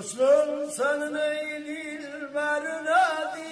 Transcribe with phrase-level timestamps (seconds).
[0.00, 3.00] Hüsnün senin eğilir verine
[3.36, 3.49] dide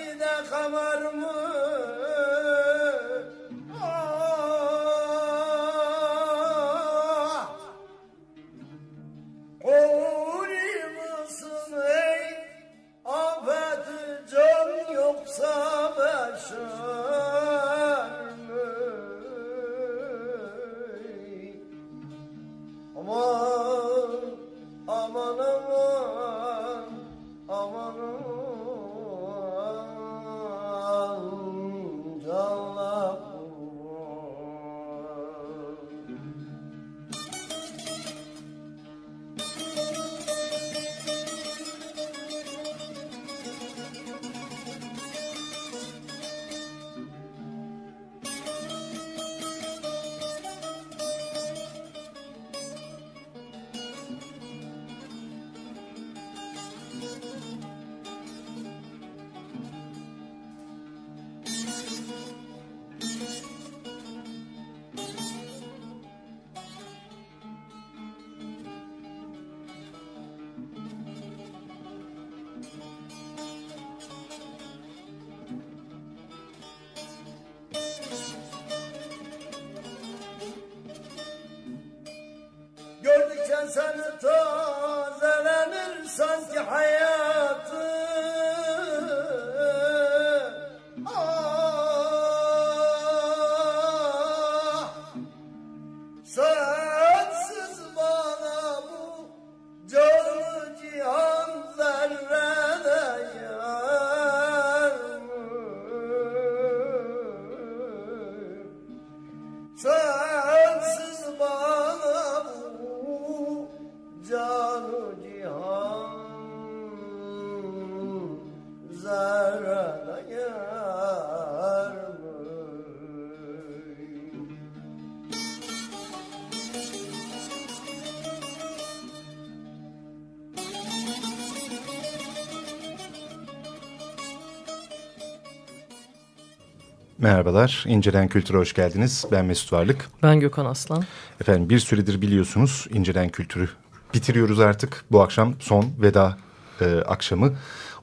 [137.29, 139.25] Merhabalar, İncelen Kültür'e hoş geldiniz.
[139.33, 140.09] Ben Mesut Varlık.
[140.23, 141.05] Ben Gökhan Aslan.
[141.41, 143.69] Efendim bir süredir biliyorsunuz İncelen Kültür'ü
[144.15, 145.05] bitiriyoruz artık.
[145.13, 146.39] Bu akşam son veda
[146.81, 147.53] e, akşamı.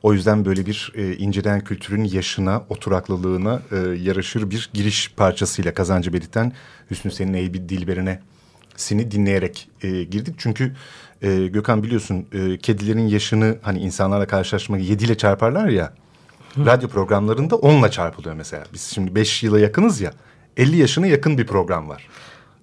[0.04, 6.14] O yüzden böyle bir e, İncelen Kültür'ün yaşına, oturaklılığına e, yaraşır bir giriş parçasıyla kazancı
[6.14, 6.54] belirten
[6.92, 8.20] Hüsnü Senin Eyüp Dilberine
[8.76, 10.36] sini dinleyerek e, girdik.
[10.38, 10.76] Çünkü
[11.22, 15.94] e, Gökhan biliyorsun e, kedilerin yaşını hani insanlarla karşılaşmak yediyle çarparlar ya
[16.58, 18.64] radyo programlarında onunla çarpılıyor mesela.
[18.74, 20.14] Biz şimdi beş yıla yakınız ya.
[20.58, 22.08] 50 yaşına yakın bir program var.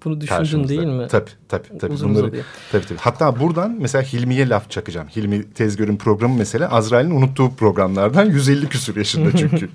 [0.05, 1.07] Bunu düşündün değil mi?
[1.07, 1.77] Tabii tabii.
[1.79, 1.93] tabii.
[1.93, 2.31] Uzun Bunları,
[2.71, 2.99] tabii, tabii.
[2.99, 5.07] Hatta buradan mesela Hilmi'ye laf çakacağım.
[5.07, 9.69] Hilmi Tezgör'ün programı mesela Azrail'in unuttuğu programlardan 150 küsur yaşında çünkü.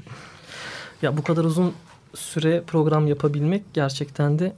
[1.03, 1.73] ya bu kadar uzun
[2.15, 4.53] süre program yapabilmek gerçekten de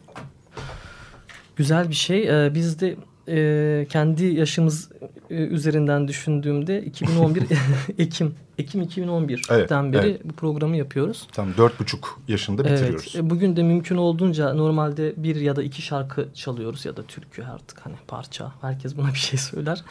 [1.56, 2.46] güzel bir şey.
[2.46, 2.96] Ee, biz de
[3.28, 4.88] e, kendi yaşımız
[5.30, 7.42] üzerinden düşündüğümde 2011
[7.98, 10.20] Ekim Ekim 2011'den Evet, beri evet.
[10.24, 11.28] bu programı yapıyoruz.
[11.32, 13.12] Tam dört buçuk yaşında bitiriyoruz.
[13.14, 13.26] Evet.
[13.26, 17.42] e, Bugün de mümkün olduğunca normalde bir ya da iki şarkı çalıyoruz ya da türkü
[17.42, 18.52] artık hani parça.
[18.60, 19.84] Herkes buna bir şey söyler.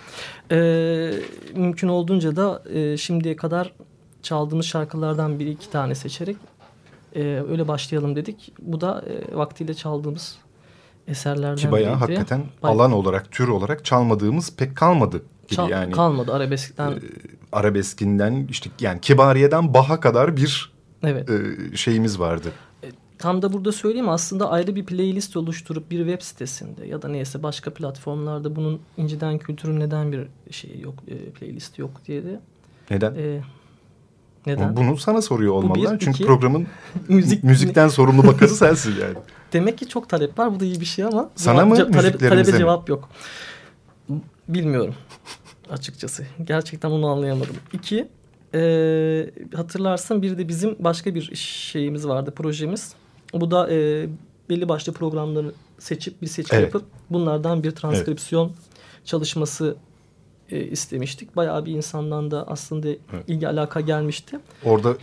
[0.51, 1.13] Ee,
[1.55, 3.73] mümkün olduğunca da e, şimdiye kadar
[4.23, 6.37] çaldığımız şarkılardan bir iki tane seçerek
[7.15, 8.53] e, öyle başlayalım dedik.
[8.59, 10.37] Bu da e, vaktiyle çaldığımız
[11.09, 11.99] eserlerden Ki bayağı biriydi.
[11.99, 15.91] hakikaten Bayağı- alan olarak, tür olarak çalmadığımız pek kalmadı gibi Çal- yani.
[15.91, 16.91] kalmadı arabeskten.
[16.91, 16.99] e,
[17.51, 20.73] arabeskinden işte yani Kibariye'den Bach'a kadar bir
[21.03, 21.29] evet.
[21.29, 22.51] e, şeyimiz vardı.
[23.17, 27.43] Tam da burada söyleyeyim aslında ayrı bir playlist oluşturup bir web sitesinde ya da neyse
[27.43, 32.39] başka platformlarda bunun inciden kültürün neden bir şeyi yok e, playlist yok diye de
[32.91, 33.15] Neden?
[33.15, 33.41] e,
[34.45, 34.77] neden?
[34.77, 35.93] Bunu sana soruyor olmalılar.
[35.93, 36.25] bir, Çünkü iki.
[36.25, 36.67] programın
[37.07, 39.15] Müzik müzikten sorumlu bakarı sensin yani.
[39.53, 40.55] Demek ki çok talep var.
[40.55, 42.57] Bu da iyi bir şey ama Sana mı, talep, talebe mi?
[42.57, 43.09] cevap yok.
[44.47, 44.95] Bilmiyorum
[45.69, 46.25] açıkçası.
[46.43, 47.55] Gerçekten onu anlayamadım.
[47.73, 48.07] İki,
[48.53, 48.61] e,
[49.55, 52.93] hatırlarsın bir de bizim başka bir şeyimiz vardı, projemiz.
[53.33, 54.07] Bu da e,
[54.49, 56.65] belli başlı programları seçip bir seçki Evet.
[56.65, 58.51] yapıp bunlardan bir transkripsiyon
[59.05, 59.75] çalışması
[60.51, 61.35] e, istemiştik.
[61.35, 62.87] Bayağı bir insandan da aslında
[63.27, 64.39] ilgi alaka gelmişti.
[64.63, 64.93] Orada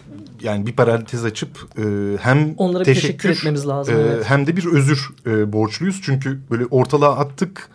[0.43, 1.82] yani bir parantez açıp e,
[2.20, 4.25] hem Onlara teşekkür teşekkür etmemiz lazım, e, evet.
[4.25, 6.00] hem de bir özür e, borçluyuz.
[6.02, 7.70] Çünkü böyle ortalığa attık.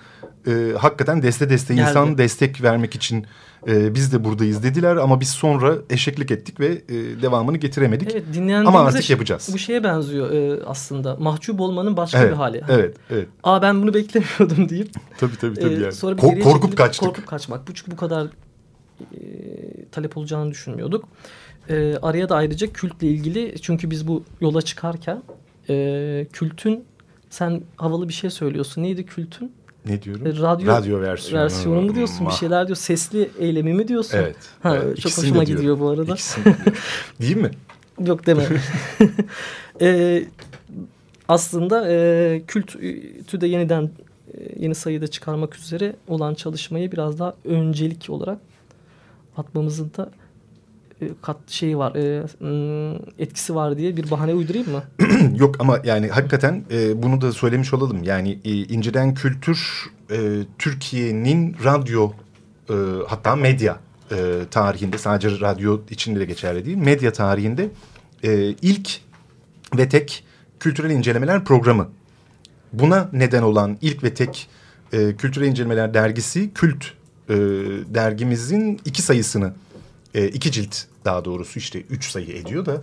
[0.48, 1.90] E, hakikaten deste deste Geldi.
[1.90, 3.26] insan destek vermek için
[3.68, 8.12] e, biz de buradayız dediler ama biz sonra eşeklik ettik ve e, devamını getiremedik.
[8.12, 9.50] Evet dinleyenlerimize Ama artık şey- yapacağız.
[9.54, 11.16] Bu şeye benziyor e, aslında.
[11.16, 12.64] Mahcup olmanın başka evet, bir hali.
[12.70, 13.28] Evet, evet.
[13.44, 15.92] Aa ben bunu beklemiyordum deyip Tabii tabii tabii e, yani.
[15.92, 17.06] sonra Ko- korkup çekilip kaçtık.
[17.08, 17.68] Korkup kaçmak.
[17.68, 18.28] Bu çünkü bu kadar
[19.02, 19.20] e,
[19.92, 21.06] talep olacağını düşünmüyorduk.
[21.70, 25.24] E, araya da ayrıca kültle ilgili çünkü biz bu yola çıkarken
[25.70, 26.84] e, kültün
[27.30, 28.84] sen havalı bir şey söylüyorsun.
[28.84, 29.52] Neydi kültün?
[29.86, 30.28] Ne diyorum?
[30.28, 31.44] E, radyo, Radyo versiyonu.
[31.44, 32.28] versiyonu mu diyorsun?
[32.28, 32.78] Bir şeyler diyor.
[32.78, 34.18] Sesli eylemi mi diyorsun?
[34.18, 34.36] Evet.
[34.64, 34.98] Ha, evet.
[34.98, 36.14] çok İkisini hoşuma gidiyor bu arada.
[36.14, 36.56] İkisini.
[37.22, 37.52] Değil mi?
[38.06, 38.48] Yok deme.
[39.82, 40.24] Ee,
[41.28, 43.90] aslında e, kültü de yeniden
[44.34, 48.38] e, yeni sayıda çıkarmak üzere olan çalışmayı biraz daha öncelik olarak
[49.38, 50.21] atmamızın da e,
[51.22, 54.84] kat şeyi var, e, m, etkisi var diye bir bahane uydurayım mı?
[55.40, 58.04] Yok ama yani hakikaten e, bunu da söylemiş olalım.
[58.04, 60.18] Yani e, İnceden Kültür e,
[60.60, 62.12] Türkiye'nin radyo
[62.70, 62.74] e,
[63.08, 63.80] hatta medya
[64.12, 64.16] e,
[64.52, 66.78] tarihinde sadece radyo içinde de geçerli değil.
[66.78, 67.70] Medya tarihinde
[68.24, 69.00] e, ilk
[69.78, 70.24] ve tek
[70.60, 71.90] kültürel incelemeler programı.
[72.74, 74.50] Buna neden olan ilk ve tek
[74.94, 76.86] e, kültürel incelemeler dergisi Kült
[77.30, 77.36] e,
[77.94, 79.54] dergimizin iki sayısını
[80.14, 82.82] e, iki cilt daha doğrusu işte üç sayı ediyor da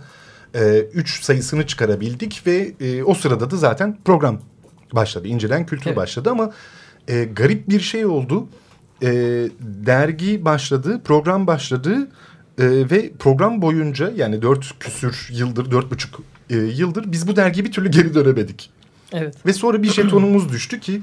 [0.55, 4.39] e, üç sayısını çıkarabildik ve e, o sırada da zaten program
[4.93, 5.27] başladı.
[5.27, 5.97] İncelen kültür Evet.
[5.97, 6.51] başladı ama
[7.07, 8.47] e, garip bir şey oldu.
[9.03, 9.09] E,
[9.61, 12.07] dergi başladı, program başladı
[12.57, 16.19] e, ve program boyunca yani dört küsür yıldır, dört buçuk
[16.49, 18.69] e, yıldır biz bu dergiye bir türlü geri dönemedik.
[19.13, 19.45] Evet.
[19.45, 21.01] Ve sonra bir jetonumuz düştü ki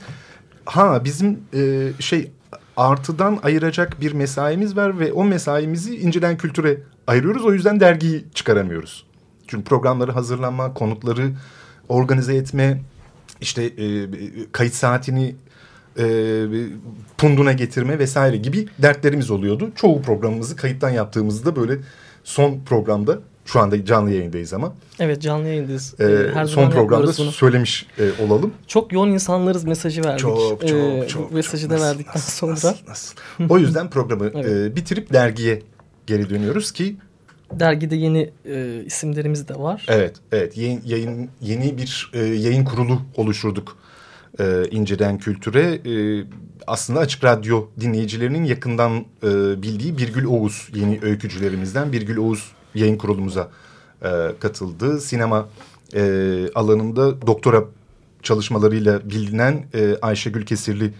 [0.65, 2.31] ha bizim e, şey
[2.76, 7.44] artıdan ayıracak bir mesaimiz var ve o mesaimizi incelen kültüre ayırıyoruz.
[7.44, 9.06] O yüzden dergiyi çıkaramıyoruz.
[9.46, 11.32] Çünkü programları hazırlanma, konukları
[11.88, 12.81] organize etme,
[13.40, 14.08] işte e,
[14.52, 15.34] kayıt saatini
[15.99, 16.44] e,
[17.19, 19.70] punduna getirme vesaire gibi dertlerimiz oluyordu.
[19.76, 21.79] Çoğu programımızı kayıttan yaptığımızda böyle
[22.25, 25.94] son programda şu anda canlı yayındayız ama Evet canlı yayındayız.
[26.00, 27.32] e, Ee, her son programda bunu.
[27.32, 28.52] söylemiş e, olalım.
[28.66, 30.20] Çok yoğun insanlarız mesajı verdik.
[30.20, 31.32] Çok çok Ee, çok.
[31.32, 31.70] mesajı çok.
[31.70, 33.15] da Nasıl, verdikten nasıl, sonra Nasıl, nasıl?
[33.48, 34.72] O yüzden programı Evet.
[34.72, 35.62] e, bitirip dergiye
[36.06, 36.96] geri dönüyoruz ki
[37.53, 39.86] dergide yeni e, isimlerimiz de var.
[39.88, 43.76] evet evet yayın, yayın yeni bir e, yayın kurulu oluşturduk
[44.41, 45.62] e, inceden kültüre.
[45.91, 46.24] E,
[46.67, 52.44] aslında Açık Radyo dinleyicilerinin yakından e, bildiği Birgül Oğuz yeni öykücülerimizden Birgül Oğuz
[52.77, 53.49] yayın kurulumuza
[54.03, 54.09] e,
[54.41, 55.01] katıldı.
[55.01, 55.49] Sinema
[55.95, 57.65] e, alanında doktora
[58.23, 60.93] çalışmalarıyla bilinen e, Ayşegül Kesirli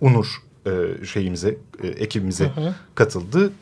[0.00, 0.26] Unur
[0.66, 0.70] e,
[1.06, 2.74] şeyimize, e, ekibimize Hı hı.
[2.94, 3.52] katıldı.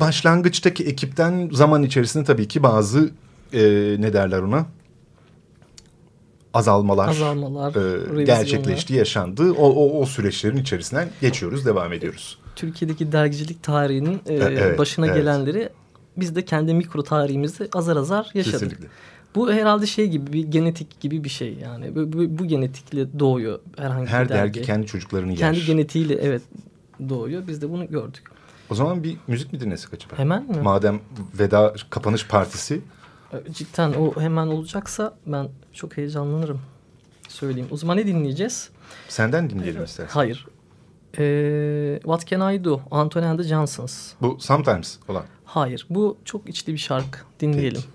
[0.00, 3.10] Başlangıçtaki ekipten zaman içerisinde tabii ki bazı
[3.52, 3.60] e,
[3.98, 4.66] ne derler ona
[6.54, 7.74] azalmalar, Azalmalar,
[8.20, 9.52] e, gerçekleşti, yaşandı.
[9.52, 12.38] O, o, o süreçlerin içerisinden geçiyoruz, devam ediyoruz.
[12.56, 15.16] Türkiye'deki dergicilik tarihinin e, evet, başına evet.
[15.16, 15.68] gelenleri
[16.16, 18.60] biz de kendi mikro tarihimizde azar azar yaşadık.
[18.60, 18.86] Kesinlikle.
[19.34, 21.96] Bu herhalde şey gibi bir genetik gibi bir şey yani.
[21.96, 24.54] Bu, bu, bu genetikle doğuyor herhangi Her bir dergi.
[24.54, 25.38] dergi kendi çocuklarını yer.
[25.38, 26.42] Kendi genetiğiyle evet
[27.08, 27.42] doğuyor.
[27.48, 28.22] Biz de bunu gördük.
[28.70, 30.18] O zaman bir müzik mi dinlesek acaba?
[30.18, 30.56] Hemen mi?
[30.62, 31.00] Madem
[31.38, 32.80] veda kapanış partisi.
[33.32, 36.60] E, Cidden o hemen olacaksa ben çok heyecanlanırım.
[37.28, 37.68] Söyleyeyim.
[37.70, 38.70] O zaman ne dinleyeceğiz?
[39.08, 40.14] Senden dinleyelim istersen.
[40.14, 40.46] Hayır.
[41.18, 42.80] Ee, What Can I Do?
[42.90, 44.12] Anthony and the Johnsons.
[44.20, 45.24] Bu Sometimes olan.
[45.44, 45.86] Hayır.
[45.90, 47.18] Bu çok içli bir şarkı.
[47.40, 47.80] Dinleyelim.
[47.80, 47.94] Peki.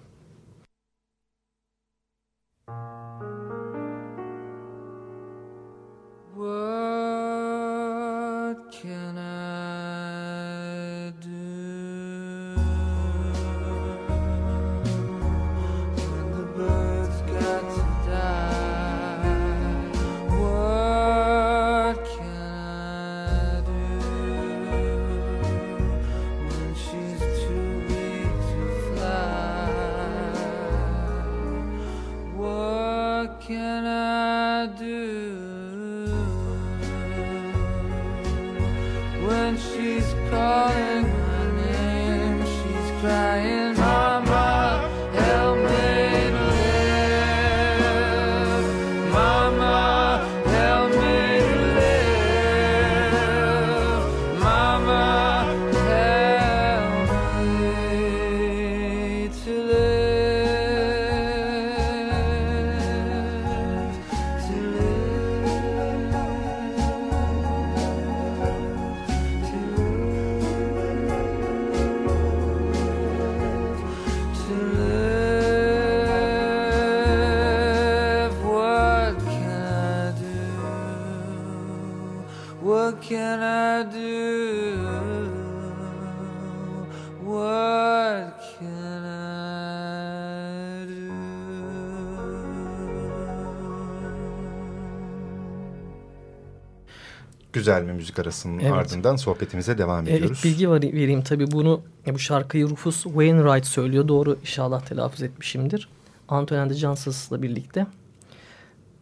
[97.60, 98.72] Güzel bir müzik arasının Evet.
[98.72, 100.40] ardından sohbetimize devam E, ediyoruz.
[100.40, 104.08] ek bilgi var, vereyim tabii bunu e, bu şarkıyı Rufus Wainwright söylüyor.
[104.08, 105.90] Doğru inşallah telaffuz etmişimdir.
[106.28, 107.88] And the Johnsons'la birlikte.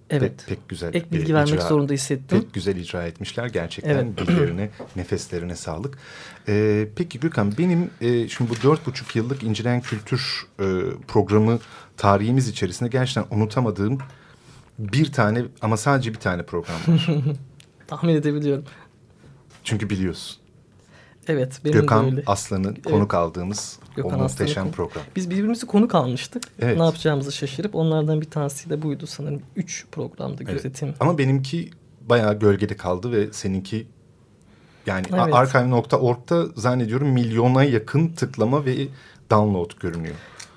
[0.10, 0.34] Evet.
[0.38, 0.94] Pek, pek güzel.
[0.94, 2.42] Ek bir bilgi vermek icra- zorunda hissettim.
[2.42, 3.46] Pek güzel icra etmişler.
[3.48, 4.14] Gerçekten
[4.60, 4.70] Evet.
[4.96, 5.98] nefeslerine sağlık.
[6.48, 10.64] Ee, peki Gökhan benim e, şimdi bu dört buçuk yıllık İncelen Kültür e,
[11.08, 11.60] programı
[11.98, 13.98] tarihimiz içerisinde gerçekten unutamadığım
[14.80, 17.08] bir tane ama sadece bir tane program var.
[17.88, 18.66] Tahmin edebiliyorum.
[19.64, 20.38] Çünkü biliyorsun.
[21.28, 22.24] Evet benim de Gökhan öyle.
[22.26, 25.04] Aslan'ı konuk aldığımız Gökhan o muhteşem program.
[25.16, 26.44] Biz birbirimizi konuk almıştık.
[26.60, 26.78] Evet.
[26.78, 29.42] Ne yapacağımızı şaşırıp onlardan bir tanesi de buydu sanırım.
[29.56, 30.54] Üç programdı Evet.
[30.54, 30.94] gözetim.
[31.00, 31.70] Ama benimki
[32.10, 33.88] bayağı gölgede kaldı ve seninki
[34.86, 35.34] yani Evet.
[35.34, 38.88] archive.org'da zannediyorum milyona yakın tıklama ve
[39.32, 40.16] download görünüyor.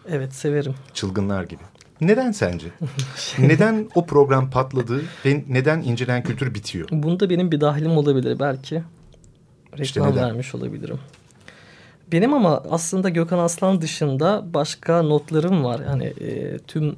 [0.09, 0.75] Evet severim.
[0.95, 1.63] Çılgınlar gibi.
[2.00, 2.66] Neden sence?
[3.38, 6.88] neden o program patladı ve neden İncelen Kültür bitiyor?
[6.92, 8.75] Bunda benim bir dahilim olabilir belki.
[9.73, 10.16] Reklam İşte neden?
[10.25, 10.99] vermiş olabilirim.
[12.12, 15.80] Benim ama aslında Gökhan Aslan dışında başka notlarım var.
[15.88, 16.97] Yani e, tüm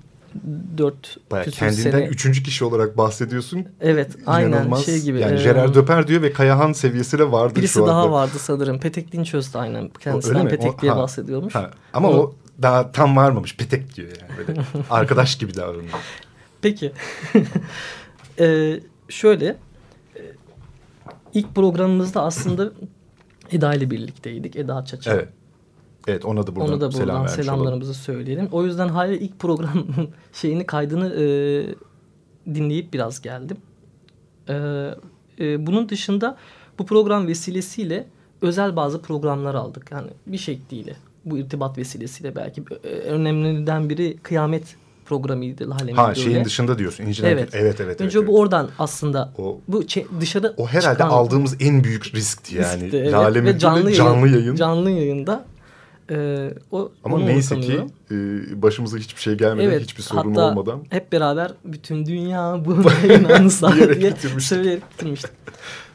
[0.78, 2.04] dört Bayağı kendinden sene.
[2.06, 3.66] üçüncü kişi olarak bahsediyorsun.
[3.80, 4.86] Evet aynen İnanılmaz.
[4.86, 5.20] şey gibi.
[5.20, 7.92] Yani e, Gerard Döper diyor ve Kayahan seviyesine vardı Birisi şu anda.
[7.92, 8.80] daha vardı sanırım.
[8.80, 9.88] Petek Dinçöz de aynen.
[10.00, 10.50] Kendisinden mi?
[10.50, 10.98] Petek O- diye ha.
[10.98, 11.54] bahsediyormuş.
[11.54, 13.56] Ha, ama Onu- o daha tam varmamış.
[13.56, 14.30] Petek diyor yani.
[14.38, 15.98] Böyle arkadaş gibi davranıyor.
[16.62, 16.92] Peki.
[18.38, 19.46] Ee, şöyle.
[20.16, 20.20] e,
[21.34, 22.72] ilk programımızda aslında
[23.50, 24.56] Eda ile birlikteydik.
[24.56, 25.14] Eda Çaça.
[25.14, 25.28] Evet.
[26.06, 27.42] Evet ona da buradan, Onu da selam buradan olalım.
[27.42, 28.48] selamlarımızı söyleyelim.
[28.52, 29.86] O yüzden hala ilk program
[30.32, 31.24] şeyini kaydını e,
[32.54, 33.56] dinleyip biraz geldim.
[34.48, 34.54] E,
[35.40, 36.36] e, bunun dışında
[36.78, 38.06] bu program vesilesiyle
[38.42, 39.88] özel bazı programlar aldık.
[39.90, 45.70] Yani bir şekliyle bu irtibat vesilesiyle belki e, önemlilerinden biri kıyamet programıydı.
[45.70, 47.04] Lale'nin Ha şeyin dışında diyorsun.
[47.06, 47.48] İncelen Evet.
[47.52, 48.00] Evet evet.
[48.00, 49.82] Önce evet, bu oradan aslında O- bu
[50.20, 52.82] dışarı O herhalde çıkan- aldığımız en büyük riskti yani.
[52.82, 53.12] riskti, evet.
[53.12, 54.54] Lale Ve canlı, canlı yayın, yayın.
[54.54, 55.44] Canlı yayında
[56.10, 58.14] e, o Ama neyse ki e,
[58.62, 60.84] başımıza hiçbir şey gelmeden, Evet, hiçbir sorun hatta olmadan.
[60.90, 62.76] hep beraber bütün dünya bu
[63.06, 64.42] inansa diye bitirmiştik.
[64.42, 65.30] söyleyerek bitirmiştik.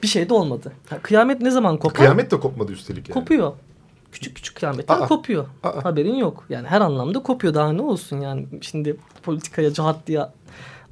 [0.04, 0.72] Bir şey de olmadı.
[0.90, 1.96] Ha, kıyamet ne zaman kopar?
[1.98, 3.14] Kıyamet de kopmadı üstelik yani.
[3.14, 3.54] Kopuyor.
[4.12, 5.08] Küçük küçük kıyametler Aa.
[5.08, 5.46] kopuyor.
[5.64, 5.86] Aa.
[5.86, 6.44] Haberin yok.
[6.50, 7.54] Yani her anlamda kopuyor.
[7.54, 8.48] Daha ne olsun yani.
[8.62, 10.26] Şimdi politikaya cahat diye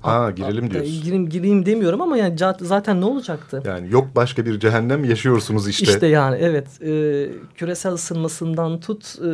[0.01, 1.01] Ha girelim diyorsun.
[1.03, 3.63] gireyim, gireyim demiyorum ama yani zaten ne olacaktı?
[3.65, 5.84] Yani yok başka bir cehennem yaşıyorsunuz işte.
[5.91, 6.91] İşte yani evet e,
[7.55, 9.27] küresel ısınmasından tut e,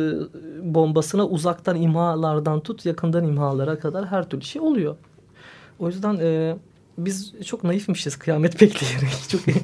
[0.74, 4.96] bombasına uzaktan imhalardan tut yakından imhalara kadar her türlü şey oluyor.
[5.78, 6.56] O yüzden e,
[6.98, 9.28] biz çok naifmişiz kıyamet bekleyerek.
[9.28, 9.40] Çok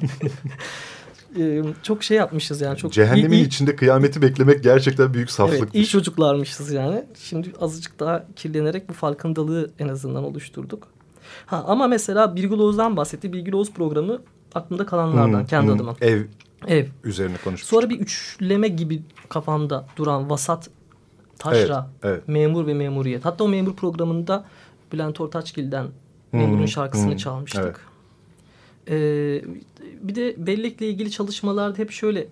[1.37, 2.77] e, çok şey yapmışız yani.
[2.77, 5.73] Çok Cehennemin iyi, iyi- içinde kıyameti beklemek gerçekten büyük Evet, saflıkmış.
[5.73, 7.05] iyi çocuklarmışız yani.
[7.19, 10.87] Şimdi azıcık daha kirlenerek bu farkındalığı en azından oluşturduk.
[11.45, 13.33] Ha, ama mesela Birgül Oğuz'dan bahsetti.
[13.33, 14.21] Birgül Oğuz programı
[14.55, 15.75] aklımda kalanlardan Hmm, kendi hmm.
[15.75, 15.95] adıma.
[16.01, 16.21] Ev
[16.67, 16.85] Ev.
[17.03, 17.69] üzerine konuşmuştuk.
[17.69, 20.69] Sonra bir üçleme gibi kafamda duran vasat
[21.39, 22.27] taşra, Evet, evet.
[22.27, 23.25] memur ve memuriyet.
[23.25, 24.45] Hatta o memur programında
[24.93, 25.87] Bülent Ortaçgil'den
[26.31, 27.88] memurun Hmm, şarkısını hmm, çalmıştık.
[28.89, 29.41] Ee,
[30.01, 32.27] bir de bellekle ilgili çalışmalarda hep şöyle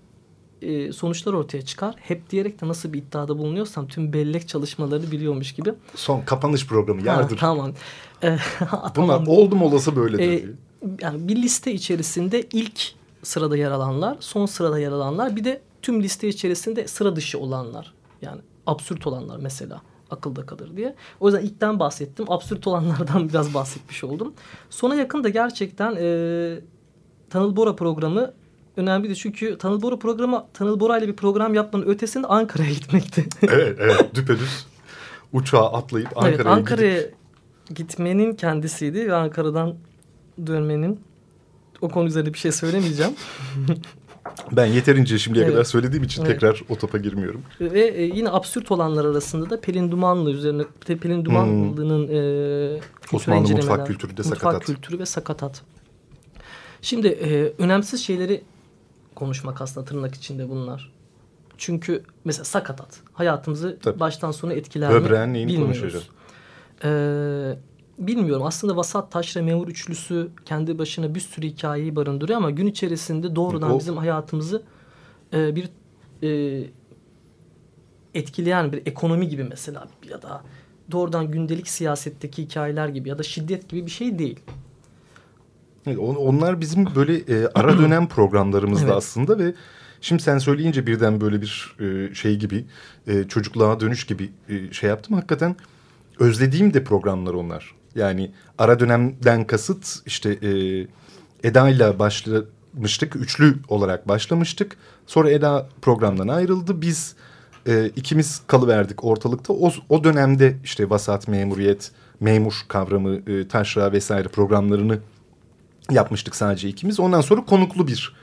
[0.62, 1.96] e, sonuçlar ortaya çıkar.
[1.98, 5.74] Hep diyerek de nasıl bir iddiada bulunuyorsam tüm bellek çalışmalarını biliyormuş gibi.
[5.96, 7.38] Son kapanış programı Ha, yardır.
[7.38, 7.72] tamam.
[8.24, 8.28] Ee,
[8.72, 9.28] Bunlar tamam.
[9.28, 10.44] oldum olası böyledir.
[10.44, 10.46] Ee,
[11.02, 12.82] yani bir liste içerisinde ilk
[13.24, 17.94] sırada yer alanlar, son sırada yer alanlar, bir de tüm liste içerisinde sıra dışı olanlar.
[18.22, 20.96] Yani absürt olanlar mesela akılda kalır diye.
[21.20, 22.26] O yüzden ilkten bahsettim.
[22.28, 24.34] Absürt olanlardan biraz bahsetmiş oldum.
[24.70, 26.60] Sona yakın da gerçekten e,
[27.30, 28.34] Tanıl Bora programı
[28.78, 29.16] önemliydi.
[29.16, 33.26] Çünkü Tanıl Bora programı Tanıl Bora ile bir program yapmanın ötesinde Ankara'ya gitmekti.
[33.52, 34.16] Evet, evet.
[34.16, 34.66] Düpedüz
[35.34, 37.02] uçağa atlayıp Ankara'ya evet, gidip Ankara'ya
[37.76, 39.76] gitmenin kendisiydi ve Ankara'dan
[40.48, 41.00] dönmenin
[41.82, 43.14] o konu üzerine bir şey söylemeyeceğim.
[44.52, 45.54] ben yeterince şimdiye Evet.
[45.54, 46.34] kadar söylediğim için Evet.
[46.34, 47.42] tekrar o topa girmiyorum.
[47.62, 53.18] ve e, yine absürt olanlar arasında da Pelin Dumanlı üzerine Pelin Dumanlı'nın e, kültür Hmm.
[53.18, 54.66] Osmanlı incelemeler, mutfak kültürü de mutfak sakatat.
[54.66, 55.62] kültürü ve sakatat.
[56.82, 58.44] Şimdi e, önemsiz şeyleri
[59.16, 60.92] konuşmak aslında tırnak içinde bunlar.
[61.58, 64.00] Çünkü mesela sakatat hayatımızı Tabii.
[64.00, 64.90] baştan sona etkiler
[65.28, 66.10] mi bilmiyoruz.
[66.84, 67.58] Ee,
[67.98, 73.36] bilmiyorum aslında Vasat Taşra Memur üçlüsü kendi başına bir sürü hikayeyi barındırıyor ama gün içerisinde
[73.36, 74.64] doğrudan O- bizim hayatımızı
[75.34, 75.70] e, bir
[76.24, 76.64] e,
[78.14, 80.42] etkileyen bir ekonomi gibi mesela ya da
[80.92, 84.40] doğrudan gündelik siyasetteki hikayeler gibi ya da şiddet gibi bir şey değil.
[85.88, 88.96] Evet, on- onlar bizim böyle e, ara dönem programlarımızda Evet.
[88.96, 89.54] aslında ve
[90.02, 92.66] şimdi sen söyleyince birden böyle bir e, şey gibi
[93.08, 95.16] e, çocukluğa dönüş gibi e, şey yaptım.
[95.16, 95.56] Hakikaten
[96.20, 97.76] özlediğim de programlar onlar.
[97.98, 100.50] Yani ara dönemden kasıt işte e,
[101.44, 103.16] Eda ile başlamıştık.
[103.16, 104.78] Üçlü olarak başlamıştık.
[105.08, 106.82] Sonra Eda programdan ayrıldı.
[106.82, 107.16] Biz
[107.68, 109.54] e, ikimiz kalıverdik ortalıkta.
[109.54, 115.00] O, o dönemde işte vasat, memuriyet, memur kavramı, e, taşra vesaire programlarını
[115.92, 117.00] yapmıştık sadece ikimiz.
[117.00, 118.16] Ondan sonra konuklu bir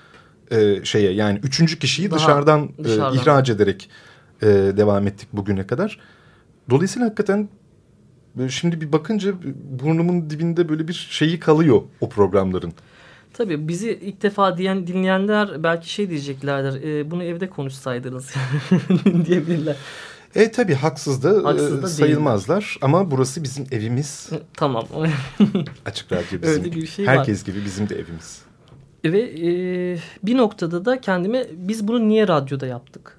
[0.50, 3.14] e, şeye yani üçüncü kişiyi Daha dışarıdan, e, dışarıdan.
[3.14, 3.90] ihraç ederek
[4.42, 5.98] e, devam ettik bugüne kadar.
[6.70, 7.48] Dolayısıyla hakikaten
[8.36, 9.32] böyle şimdi bir bakınca
[9.82, 12.72] burnumun dibinde böyle bir şeyi kalıyor o programların.
[13.32, 16.82] Tabii bizi ilk defa diyen dinleyenler belki şey diyeceklerdir.
[16.82, 18.34] e, bunu evde konuşsaydınız
[19.26, 19.76] diyebilirler.
[20.34, 21.94] E tabii haksız da, Haksız e, da değil.
[21.94, 24.30] sayılmazlar ama burası bizim evimiz.
[24.56, 24.84] tamam.
[25.86, 26.64] Açık radyo bizim.
[26.64, 27.16] Öyle bir şey var.
[27.18, 28.42] Herkes gibi bizim de evimiz.
[29.04, 29.48] Ve e,
[30.22, 33.18] bir noktada da kendime biz bunu niye radyoda yaptık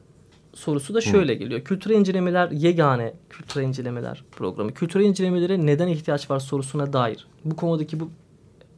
[0.56, 1.62] sorusu da şöyle geliyor.
[1.62, 4.74] Kültür incelemeler yegane kültür incelemeler programı.
[4.74, 7.28] Kültür incelemelere neden ihtiyaç var sorusuna dair.
[7.46, 8.10] Bu konudaki bu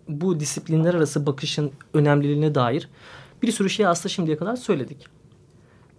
[0.08, 2.90] bu disiplinler arası bakışın önemliliğine dair
[3.42, 5.08] bir sürü şey aslında şimdiye kadar söyledik.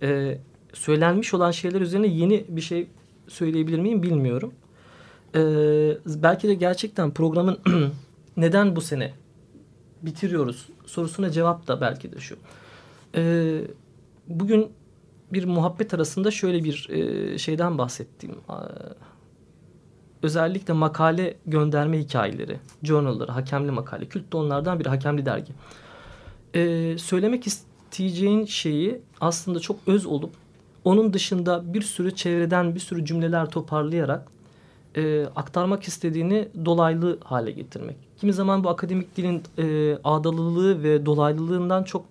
[0.03, 0.39] E,
[0.73, 2.87] söylenmiş olan şeyler üzerine yeni bir şey
[3.29, 4.53] söyleyebilir miyim bilmiyorum.
[5.35, 5.41] E,
[6.07, 7.59] belki de gerçekten programın
[8.37, 9.13] neden bu sene
[10.03, 12.37] bitiriyoruz sorusuna cevap da belki de şu.
[13.15, 13.61] Ee,
[14.29, 14.73] bugün
[15.33, 18.37] bir muhabbet arasında şöyle bir e, şeyden bahsettiğim.
[20.23, 24.07] Özellikle makale gönderme hikayeleri, journalları, hakemli makale.
[24.07, 25.53] Kült de onlardan bir hakemli dergi.
[26.55, 30.31] Ee, söylemek isteyeceğin şeyi aslında çok öz olup
[30.85, 34.29] onun dışında bir sürü çevreden bir sürü cümleler toparlayarak
[34.97, 37.97] e, aktarmak istediğini dolaylı hale getirmek.
[38.21, 42.05] Kimi zaman bu akademik dilin e, ağdalılığı ve dolaylılığından çok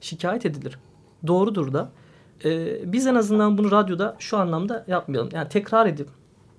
[0.00, 0.78] şikayet edilir.
[1.26, 1.90] Doğrudur da.
[2.44, 5.30] E, biz en azından bunu radyoda şu anlamda yapmayalım.
[5.32, 6.08] Yani tekrar edip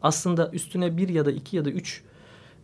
[0.02, 2.02] aslında üstüne bir ya da iki ya da üç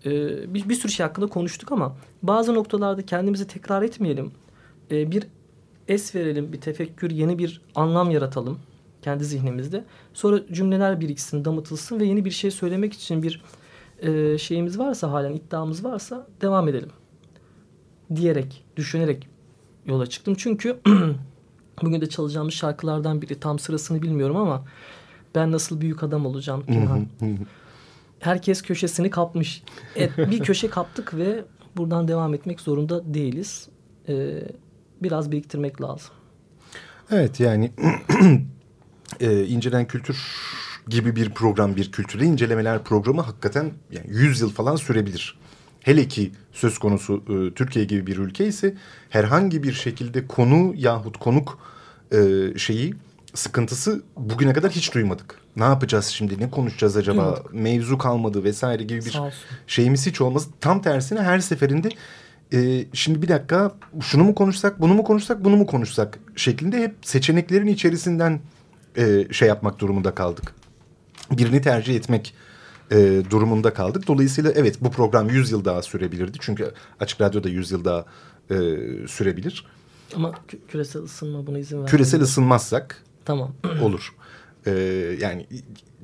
[0.06, 0.10] e,
[0.54, 4.32] bir, bir sürü şey hakkında konuştuk ama bazı noktalarda kendimizi tekrar etmeyelim.
[4.92, 5.28] E, bir
[5.88, 8.60] es verelim, bir tefekkür, yeni bir anlam yaratalım
[9.02, 9.86] kendi zihnimizde.
[10.14, 13.44] Sonra cümleler biriksin, damıtılsın ve yeni bir şey söylemek için bir
[14.00, 16.90] e, şeyimiz varsa halen iddiamız varsa devam edelim.
[18.16, 19.28] Diyerek, düşünerek
[19.86, 20.36] yola çıktım.
[20.38, 20.80] Çünkü
[21.84, 24.66] bugün de çalacağımız şarkılardan biri tam sırasını bilmiyorum ama
[25.36, 27.08] ben nasıl büyük adam olacağım Pinhan.
[28.20, 29.64] Herkes köşesini kapmış.
[29.96, 31.44] Evet, bir köşe kaptık ve
[31.78, 33.70] buradan devam etmek zorunda değiliz.
[34.10, 34.44] Ee,
[35.02, 36.12] biraz biriktirmek lazım.
[37.12, 37.72] Evet yani
[39.20, 40.18] e, incelen kültür
[40.88, 45.40] gibi bir program, bir kültürel incelemeler programı hakikaten yani 100 yıl falan sürebilir.
[45.90, 48.74] Hele ki söz konusu e, Türkiye gibi bir ülke ise
[49.10, 51.60] herhangi bir şekilde konu yahut konuk
[52.12, 52.18] e,
[52.58, 52.94] şeyi
[53.34, 55.36] sıkıntısı bugüne kadar hiç duymadık.
[55.56, 57.54] Ne yapacağız şimdi, ne konuşacağız acaba, Duymadık.
[57.54, 59.20] mevzu kalmadı vesaire gibi bir
[59.68, 60.48] şeyimiz hiç olmaz.
[60.62, 61.90] Tam tersine her seferinde
[62.54, 63.72] e, şimdi bir dakika
[64.02, 68.40] şunu mu konuşsak, bunu mu konuşsak, bunu mu konuşsak şeklinde hep seçeneklerin içerisinden
[68.98, 70.54] e, şey yapmak durumunda kaldık.
[71.32, 72.34] Birini tercih etmek
[72.92, 74.08] e, durumunda kaldık.
[74.08, 76.38] Dolayısıyla evet bu program 100 yıl daha sürebilirdi.
[76.42, 78.06] Çünkü Açık Radyo'da 100 yıl daha
[78.52, 78.56] e,
[79.08, 79.66] sürebilir.
[80.16, 81.90] Ama kü- küresel ısınma buna izin vermiyor.
[81.92, 83.52] Küresel ısınmazsak Tamam.
[83.82, 84.14] olur.
[84.66, 84.72] E,
[85.22, 85.48] yani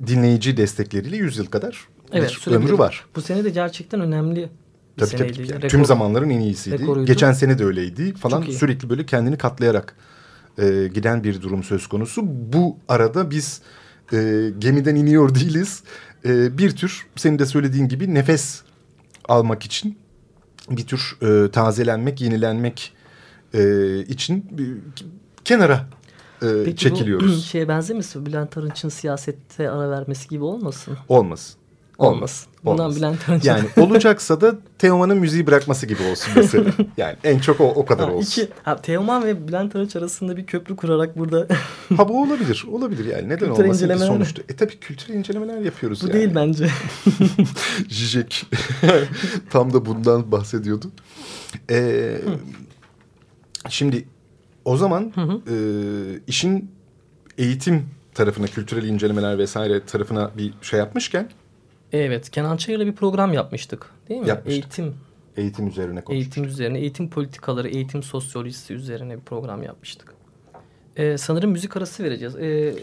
[0.06, 3.04] dinleyici destekleriyle 100 yıl kadar Evet, bir ömrü var.
[3.16, 4.48] Bu sene de gerçekten önemli bir
[5.06, 5.32] Tabii tabii.
[5.34, 5.52] seneydi.
[5.52, 6.78] Yani Rekor- tüm zamanların en iyisiydi.
[6.78, 7.06] rekoruydu.
[7.06, 8.42] Geçen sene de öyleydi falan.
[8.42, 9.96] Sürekli böyle kendini katlayarak
[10.58, 12.22] e, giden bir durum söz konusu.
[12.26, 13.60] Bu arada biz
[14.12, 15.82] e, gemiden iniyor değiliz.
[16.26, 18.62] E, bir tür senin de söylediğin gibi nefes
[19.28, 19.98] almak için
[20.70, 22.92] bir tür e, tazelenmek, yenilenmek
[23.54, 24.76] e, için bir,
[25.44, 25.86] kenara
[26.42, 27.44] e, Peki bu çekiliyoruz.
[27.50, 28.26] şeye benzemesin?
[28.26, 30.96] Bülent Arınç'ın siyasette ara vermesi gibi olmasın?
[31.08, 31.60] Olmasın.
[31.98, 32.48] Olmasın.
[32.64, 33.16] Bundan Olmasın.
[33.28, 33.44] Bülent.
[33.44, 36.64] Yani olacaksa da Teoman'ın müziği bırakması gibi olsun mesela.
[36.96, 38.42] Yani en çok o, o kadar Ha, olsun.
[38.42, 41.46] iki, ha, Teoman ve Bülent Arınç arasında bir köprü kurarak burada
[41.96, 42.64] Ha bu olabilir.
[42.72, 43.24] Olabilir yani.
[43.28, 44.42] Neden Kültür olmasın ki incelemeler- sonuçta.
[44.48, 46.14] E tabii kültür incelemeler yapıyoruz bu yani.
[46.14, 46.68] değil bence.
[47.88, 48.46] Zizek.
[49.50, 50.86] Tam da bundan bahsediyordu.
[51.70, 52.18] Ee,
[53.68, 54.08] şimdi
[54.64, 55.12] o zaman
[55.50, 55.54] e,
[56.26, 56.70] işin
[57.38, 61.28] eğitim tarafına, kültürel incelemeler vesaire tarafına bir şey yapmışken
[61.92, 63.90] evet, Kenan Çayır'la bir program yapmıştık.
[64.08, 64.28] Değil mi?
[64.28, 64.64] Yapmıştık.
[64.78, 64.94] Eğitim,
[65.36, 66.12] eğitim üzerine konuştuk.
[66.12, 70.14] eğitim üzerine, eğitim politikaları, eğitim sosyolojisi üzerine bir program yapmıştık.
[70.96, 72.36] Ee, sanırım müzik arası vereceğiz.
[72.36, 72.74] Ee,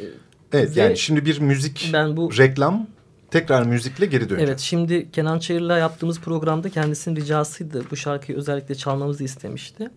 [0.53, 2.87] Evet ve yani şimdi bir müzik ben bu reklam
[3.31, 4.49] tekrar müzikle geri döneceğiz.
[4.49, 7.83] Evet şimdi Kenan Çayır'la yaptığımız programda kendisinin ricasıydı.
[7.91, 9.89] Bu şarkıyı özellikle çalmamızı istemişti.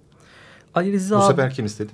[0.75, 1.93] Ali Rıza Bu abi- sefer kim istedi?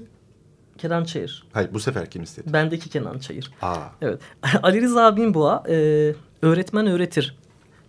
[0.79, 1.44] Kenan Çayır.
[1.53, 2.53] Hayır bu sefer kim istedi?
[2.53, 3.51] Bendeki Kenan Çayır.
[3.62, 3.77] Aa.
[4.03, 4.20] Evet.
[4.62, 7.37] Ali Rıza Binboğa e, öğretmen öğretir.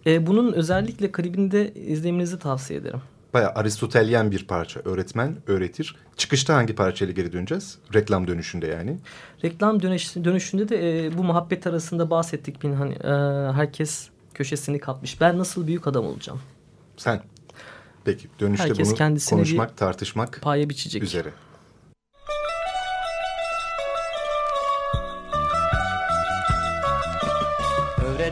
[0.05, 3.01] E, bunun özellikle klibinde izlemenizi tavsiye ederim.
[3.33, 4.79] Bayağı Aristotelyen bir parça.
[4.85, 5.95] Öğretmen öğretir.
[6.17, 7.77] Çıkışta hangi parçayla geri döneceğiz?
[7.93, 8.97] Reklam dönüşünde yani.
[9.43, 12.63] Reklam dönüş, dönüşünde de e, bu muhabbet arasında bahsettik.
[12.63, 13.11] bin hani e,
[13.53, 15.21] herkes köşesini kapmış.
[15.21, 16.41] Ben nasıl büyük adam olacağım?
[16.97, 17.21] Sen.
[18.05, 21.03] Peki dönüşte Herkes bunu konuşmak, tartışmak Paye biçecek.
[21.03, 21.29] üzere.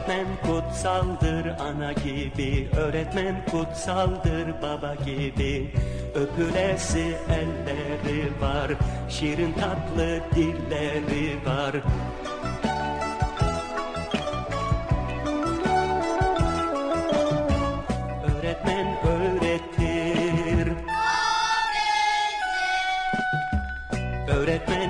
[0.02, 2.70] Öğretmen kutsaldır ana gibi.
[2.78, 5.72] Öğretmen kutsaldır baba gibi.
[6.16, 8.72] Öpülesi elleri var
[9.10, 11.76] Şirin tatlı dilleri var.
[18.24, 20.74] Öğretmen öğretir.
[24.28, 24.81] Öğretmen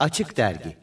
[0.00, 0.76] Açık Dergi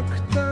[0.00, 0.47] uzakta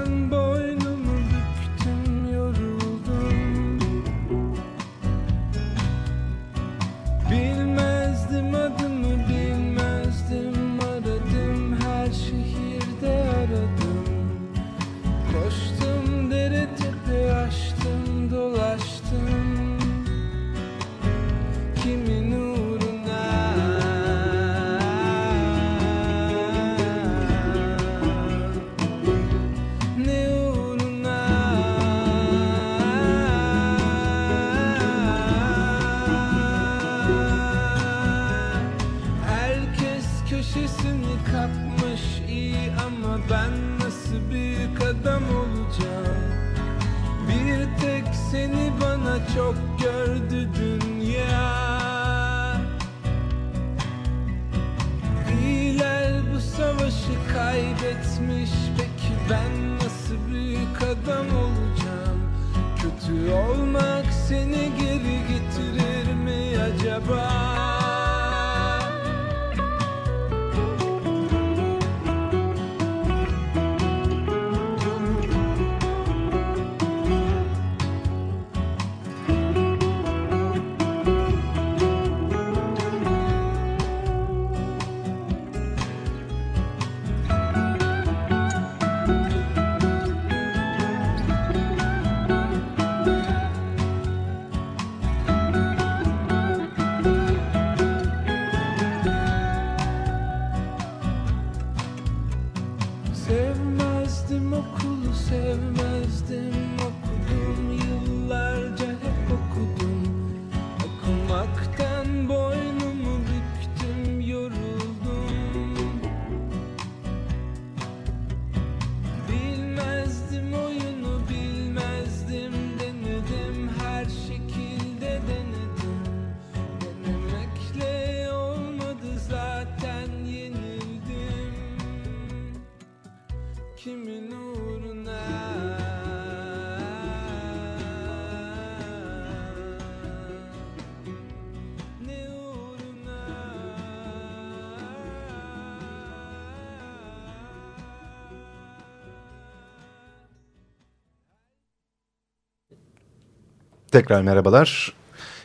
[153.96, 154.92] Tekrar merhabalar.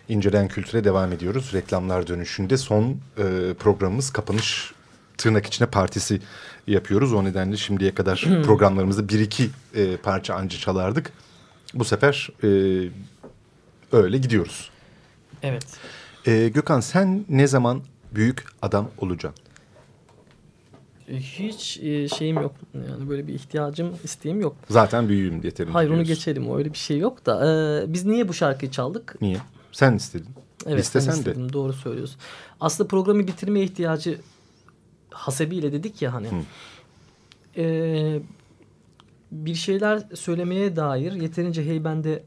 [0.10, 1.54] İncelen Kültür'e devam ediyoruz.
[1.54, 4.74] Reklamlar dönüşünde son e, programımız kapanış
[5.18, 6.22] tırnak içine partisi
[6.68, 7.14] yapıyoruz.
[7.14, 11.12] O nedenle şimdiye kadar programlarımızda bir iki e, parça anca çalardık.
[11.74, 12.48] Bu sefer e,
[13.92, 14.70] öyle gidiyoruz.
[15.44, 15.66] Evet.
[16.26, 19.44] E, Gökhan sen ne zaman büyük adam olacaksın?
[21.20, 22.52] Hiç e, şeyim yok.
[22.74, 24.56] Yani böyle bir ihtiyacım, isteğim yok.
[24.70, 25.74] Zaten büyüğüm yeterince.
[25.74, 26.16] Hayır onu diyorsun.
[26.16, 26.56] geçelim.
[26.58, 27.46] Öyle bir şey yok da.
[27.84, 29.16] e, biz niye bu şarkıyı çaldık?
[29.22, 29.38] Niye?
[29.72, 30.30] Sen istedin.
[30.66, 31.30] Evet İstesen ben de.
[31.30, 31.54] istedim.
[31.54, 32.18] Doğru söylüyorsun.
[32.60, 34.18] Aslında programı bitirme ihtiyacı
[35.12, 36.28] hasebiyle dedik ya hani.
[37.58, 38.20] E,
[39.32, 42.24] bir şeyler söylemeye dair yeterince heybende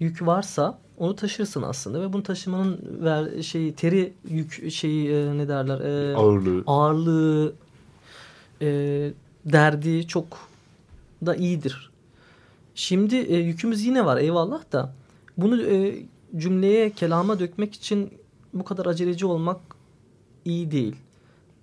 [0.00, 5.48] yük varsa onu taşırsın aslında ve bunu taşımanın ver şeyi teri yük şeyi e, ne
[5.48, 6.62] derler e, Ağırlığı.
[6.66, 7.52] ağırlığı
[8.62, 8.66] e,
[9.44, 10.26] derdi çok
[11.26, 11.90] da iyidir.
[12.74, 14.92] Şimdi e, yükümüz yine var eyvallah da
[15.36, 16.02] bunu e,
[16.36, 18.12] cümleye kelama dökmek için
[18.54, 19.60] bu kadar aceleci olmak
[20.44, 20.96] iyi değil.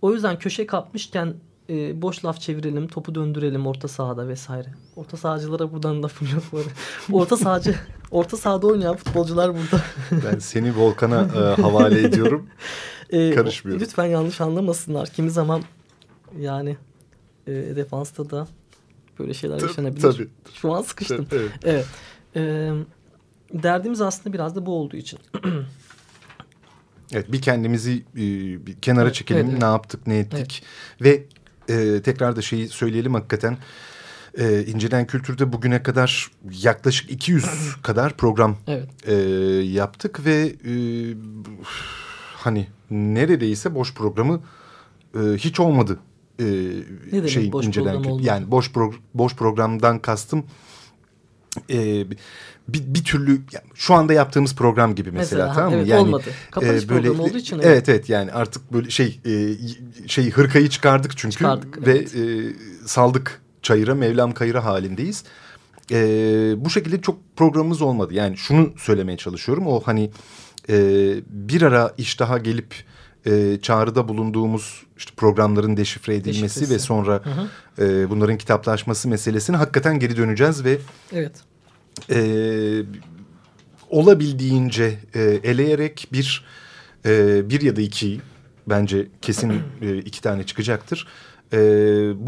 [0.01, 1.33] O yüzden köşe kapmışken
[1.69, 4.67] e, boş laf çevirelim, topu döndürelim orta sahada vesaire.
[4.95, 6.65] Orta sahacılara buradan lafım yok.
[7.11, 7.75] orta sahacı,
[8.11, 9.83] orta sahada oynayan futbolcular burada.
[10.25, 12.47] Ben seni Volkan'a e, havale ediyorum.
[13.11, 13.83] E, Karışmıyorum.
[13.83, 15.07] Lütfen yanlış anlamasınlar.
[15.07, 15.61] Kimi zaman
[16.39, 16.77] yani
[17.47, 18.47] e, defansta da
[19.19, 20.01] böyle şeyler Tabii, yaşanabilir.
[20.01, 20.27] tabii.
[20.53, 21.27] Şu an sıkıştım.
[21.31, 21.51] Evet.
[21.63, 21.85] Evet.
[22.35, 22.71] E,
[23.53, 25.19] derdimiz aslında biraz da bu olduğu için.
[27.13, 28.17] Evet bir kendimizi e,
[28.65, 29.39] bir kenara Evet, çekelim.
[29.41, 29.61] evet, evet.
[29.61, 30.63] Ne yaptık, ne ettik
[31.01, 31.23] ve
[31.69, 33.57] e, tekrar da şeyi söyleyelim hakikaten.
[34.37, 37.45] E, İncelen Kültür'de bugüne kadar yaklaşık 200
[37.83, 38.89] kadar program Evet.
[39.07, 39.13] e,
[39.63, 40.73] yaptık ve e,
[42.35, 44.41] hani neredeyse boş programı
[45.15, 45.99] e, hiç olmadı.
[46.41, 48.23] E, demek şeyin boş olmadı?
[48.23, 50.43] Yani boş pro- boş programdan kastım
[51.69, 52.05] e,
[52.67, 55.77] bir, bir türlü yani şu anda yaptığımız program gibi mesela, Mesela, tamam mı?
[55.77, 56.23] evet, yani olmadı.
[56.51, 57.65] Kapanış programı olduğu için evet.
[57.65, 59.55] Evet evet yani artık böyle şey e,
[60.07, 62.15] şey hırkayı çıkardık çünkü Çıkardık, ve evet.
[62.15, 62.53] e,
[62.85, 65.23] saldık çayıra Mevlam kayıra halindeyiz.
[65.91, 65.97] E,
[66.57, 68.13] bu şekilde çok programımız olmadı.
[68.13, 69.67] Yani şunu söylemeye çalışıyorum.
[69.67, 70.11] O hani
[70.69, 70.75] e,
[71.29, 72.75] bir ara iştaha gelip
[73.25, 76.73] e, çağrıda bulunduğumuz işte programların deşifre edilmesi Deşifresi.
[76.73, 77.23] ve sonra
[77.79, 80.77] e, bunların kitaplaşması meselesine hakikaten geri döneceğiz ve
[81.13, 81.31] Evet.
[82.11, 82.19] e,
[83.89, 86.45] olabildiğince e, eleyerek bir
[87.05, 88.19] e, bir ya da iki
[88.67, 91.07] bence kesin e, iki tane çıkacaktır.
[91.53, 91.57] E,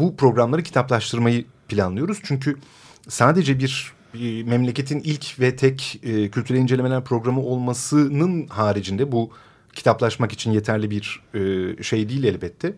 [0.00, 2.56] bu programları kitaplaştırmayı planlıyoruz çünkü
[3.08, 3.92] sadece bir
[4.44, 9.30] memleketin ilk ve tek e, kültürel incelemeler programı olmasının haricinde bu
[9.74, 12.74] kitaplaşmak için yeterli bir e, şey değil elbette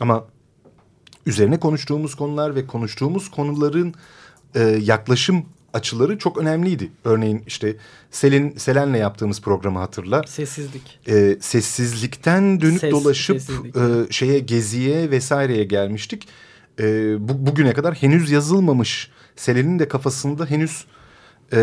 [0.00, 0.24] ama
[1.26, 3.94] üzerine konuştuğumuz konular ve konuştuğumuz konuların
[4.54, 6.90] e, yaklaşım açıları çok önemliydi.
[7.04, 7.76] Örneğin işte
[8.10, 10.22] Selin Selen'le yaptığımız programı hatırla.
[10.26, 11.00] Sessizlik.
[11.08, 13.76] E, sessizlikten dönüp Ses, dolaşıp sessizlik.
[13.76, 13.80] e,
[14.10, 16.28] şeye geziye vesaireye gelmiştik.
[16.80, 20.84] E, bu, bugüne kadar henüz yazılmamış Selen'in de kafasında henüz
[21.52, 21.58] e,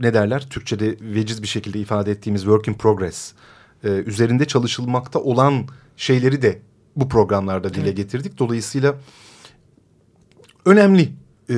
[0.00, 3.32] ne derler Türkçe'de veciz bir şekilde ifade ettiğimiz work in progress
[3.84, 5.66] e, üzerinde çalışılmakta olan
[5.96, 6.58] şeyleri de
[6.96, 8.38] bu programlarda dile getirdik.
[8.38, 8.94] Dolayısıyla
[10.64, 11.12] önemli
[11.48, 11.54] e,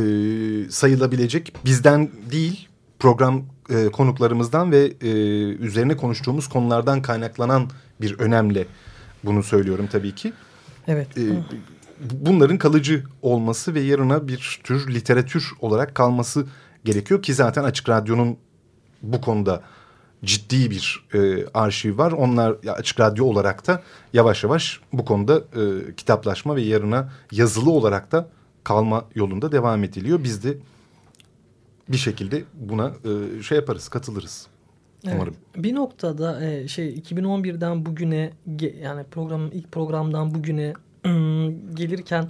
[0.71, 5.09] sayılabilecek bizden değil program e, konuklarımızdan ve e,
[5.55, 8.67] üzerine konuştuğumuz konulardan kaynaklanan bir önemle
[9.25, 10.33] bunu söylüyorum tabii ki.
[10.89, 11.19] Evet.
[11.19, 11.23] E,
[12.01, 16.47] bunların kalıcı olması ve yarına bir tür literatür olarak kalması
[16.85, 18.37] gerekiyor ki zaten Açık Radyo'nun
[19.03, 19.63] bu konuda
[20.27, 22.13] ciddi bir e, arşiv var.
[22.13, 23.83] Onlar Açık Radyo olarak da
[24.13, 28.29] yavaş yavaş bu konuda e, kitaplaşma ve yarına yazılı olarak da
[28.65, 30.25] kalma yolunda devam ediliyor.
[30.25, 30.57] Biz de
[31.89, 32.93] bir şekilde buna
[33.39, 34.47] e, şey yaparız, katılırız.
[35.05, 35.15] Evet.
[35.17, 35.37] Umarım.
[35.57, 38.33] Bir noktada e, şey 2011'den bugüne
[38.83, 40.75] yani programın ilk programdan bugüne
[41.75, 42.29] gelirken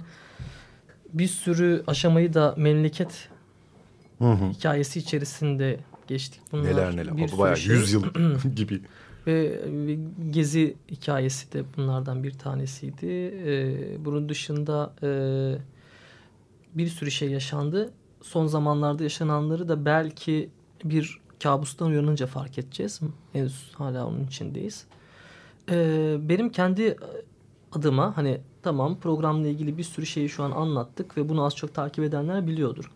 [1.13, 3.29] bir sürü aşamayı da memleket
[4.17, 4.49] Hı hı.
[4.49, 6.41] hikayesi içerisinde geçtik.
[6.51, 7.17] Bunlar Neler neler.
[7.17, 7.75] bir bayağı şey.
[7.75, 8.03] 100 yıl
[8.55, 8.81] gibi.
[9.27, 9.97] Ve ve
[10.29, 13.05] gezi hikayesi de bunlardan bir tanesiydi.
[13.05, 15.09] Ee, bunun dışında e,
[16.77, 17.91] bir sürü şey yaşandı.
[18.21, 20.49] Son zamanlarda yaşananları da belki
[20.83, 22.99] bir kabustan uyanınca fark edeceğiz.
[23.33, 24.85] Henüz hala onun içindeyiz.
[25.71, 26.95] Ee, benim kendi
[27.71, 31.73] adıma hani tamam programla ilgili bir sürü şeyi şu an anlattık ve bunu az çok
[31.73, 32.91] takip edenler biliyordur.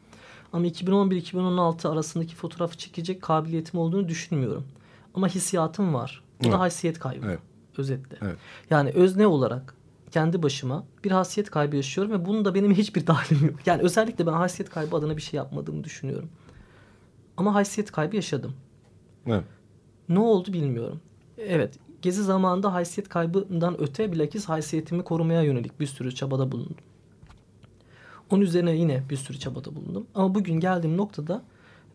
[0.54, 4.66] Ama 2011-2016 arasındaki fotoğrafı çekecek kabiliyetim olduğunu düşünmüyorum.
[5.14, 6.24] Ama hissiyatım var.
[6.40, 6.54] Bu Evet.
[6.54, 7.26] da haysiyet kaybı.
[7.26, 7.40] Evet.
[7.78, 8.18] Özetle.
[8.22, 8.38] Evet.
[8.70, 9.76] Yani özne olarak
[10.12, 13.60] kendi başıma bir haysiyet kaybı yaşıyorum ve bunun da benim hiçbir dahilim yok.
[13.66, 16.30] Yani özellikle ben haysiyet kaybı adına bir şey yapmadığımı düşünüyorum.
[17.38, 18.54] Ama haysiyet kaybı yaşadım.
[19.28, 19.44] Evet.
[20.10, 21.02] Ne oldu bilmiyorum.
[21.38, 26.76] Evet, gezi zamanında haysiyet kaybından öte bilakis haysiyetimi korumaya yönelik bir sürü çabada bulundum.
[28.32, 30.08] Onun üzerine yine bir sürü çabada bulundum.
[30.16, 31.44] Ama bugün geldiğim noktada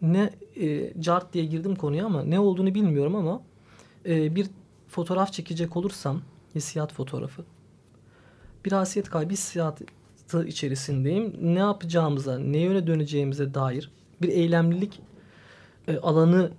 [0.02, 3.42] ne e, cart diye girdim konuya ama ne olduğunu bilmiyorum ama
[4.06, 4.46] e, bir
[4.88, 6.22] fotoğraf çekecek olursam
[6.54, 7.44] hissiyat fotoğrafı
[8.64, 9.84] bir haysiyet kaybı hissiyatı
[10.46, 11.36] içerisindeyim.
[11.40, 13.90] Ne yapacağımıza, ne yöne döneceğimize dair
[14.22, 15.00] bir eylemlilik
[15.88, 16.50] e, alanı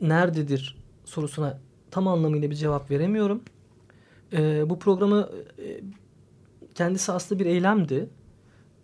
[0.00, 1.58] nerededir sorusuna
[1.90, 3.42] tam anlamıyla bir cevap veremiyorum.
[4.32, 5.80] E, bu programı e,
[6.74, 8.08] kendisi aslında bir eylemdi.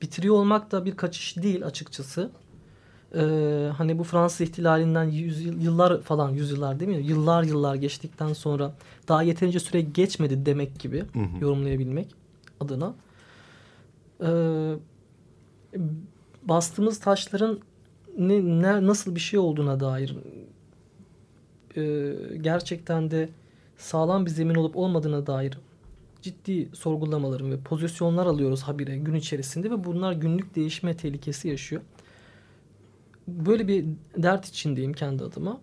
[0.03, 2.31] Bitiriyor olmak da bir kaçış değil açıkçası.
[3.15, 3.21] E,
[3.77, 7.07] hani bu Fransız ihtilalinden yüz, yıl- yıllar falan yüzyıllar değil mi?
[7.07, 8.75] Yıllar yıllar geçtikten sonra
[9.09, 11.45] daha yeterince süre geçmedi demek gibi Hı hı.
[11.45, 12.09] yorumlayabilmek
[12.61, 12.95] adına.
[14.21, 14.29] E,
[16.43, 17.59] bastığımız taşların
[18.19, 20.17] ne, ne, nasıl bir şey olduğuna dair
[21.77, 23.29] e, gerçekten de
[23.79, 25.59] sağlam bir zemin olup olmadığına dair
[26.27, 31.83] ciddi sorgulamalarım ve pozisyonlar alıyoruz habire gün içerisinde ve bunlar günlük değişme tehlikesi yaşıyor.
[33.29, 33.85] Böyle bir
[34.17, 35.61] dert içindeyim kendi adıma.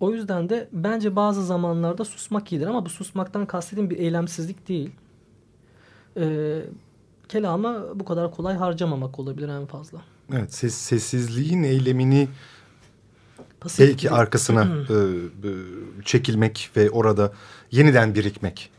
[0.00, 4.90] O yüzden de bence bazı zamanlarda susmak iyidir ama bu susmaktan kastediğim bir eylemsizlik değil.
[6.16, 6.62] Ee,
[7.28, 10.02] kelamı bu kadar kolay harcamamak olabilir en fazla.
[10.32, 12.28] Evet, ses, sessizliğin eylemini
[13.60, 15.52] Pasif belki bir- arkasına e, e,
[16.04, 17.32] çekilmek ve orada
[17.70, 18.70] yeniden birikmek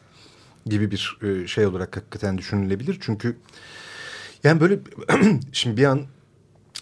[0.65, 2.97] gibi bir e, şey olarak hakikaten düşünülebilir.
[3.01, 3.37] Çünkü
[4.43, 4.79] Yani böyle
[5.51, 6.01] şimdi bir an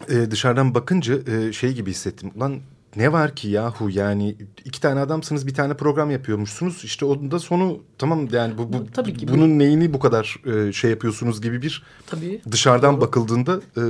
[0.09, 2.31] e, dışarıdan bakınca e, şey gibi hissettim.
[2.35, 2.59] Ulan
[2.95, 6.83] ne var ki yahu yani iki tane adamsınız bir tane program yapıyormuşsunuz.
[6.83, 10.39] İşte onun da sonu tamam yani bu, bu Tabii ki bu- bunun neyini bu kadar
[10.45, 12.41] e, şey yapıyorsunuz gibi bir Tabii.
[12.51, 13.01] dışarıdan Doğru.
[13.01, 13.83] bakıldığında e,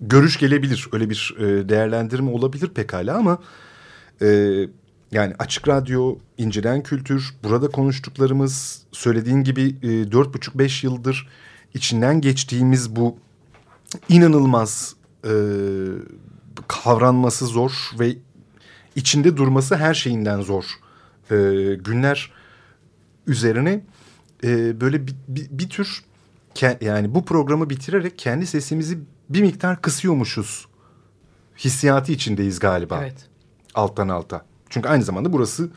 [0.00, 0.88] görüş gelebilir.
[0.92, 3.38] Öyle bir e, değerlendirme olabilir pekala ama
[4.22, 4.26] e,
[5.12, 11.28] yani açık radyo, incelen kültür, burada konuştuklarımız söylediğin gibi e, dört buçuk beş yıldır
[11.74, 13.16] içinden geçtiğimiz bu
[14.08, 14.94] inanılmaz
[15.24, 15.32] e,
[16.68, 18.16] kavranması zor ve
[18.96, 20.64] içinde durması her şeyinden zor
[21.30, 21.36] e,
[21.74, 22.32] günler
[23.26, 23.84] üzerine
[24.44, 26.04] e, böyle bir, bir, bir tür
[26.80, 28.98] yani bu programı bitirerek kendi sesimizi
[29.28, 30.66] bir miktar kısıyormuşuz
[31.58, 33.28] hissiyatı içindeyiz galiba Evet.
[33.74, 34.49] alttan alta.
[34.70, 35.68] Çünkü aynı zamanda burası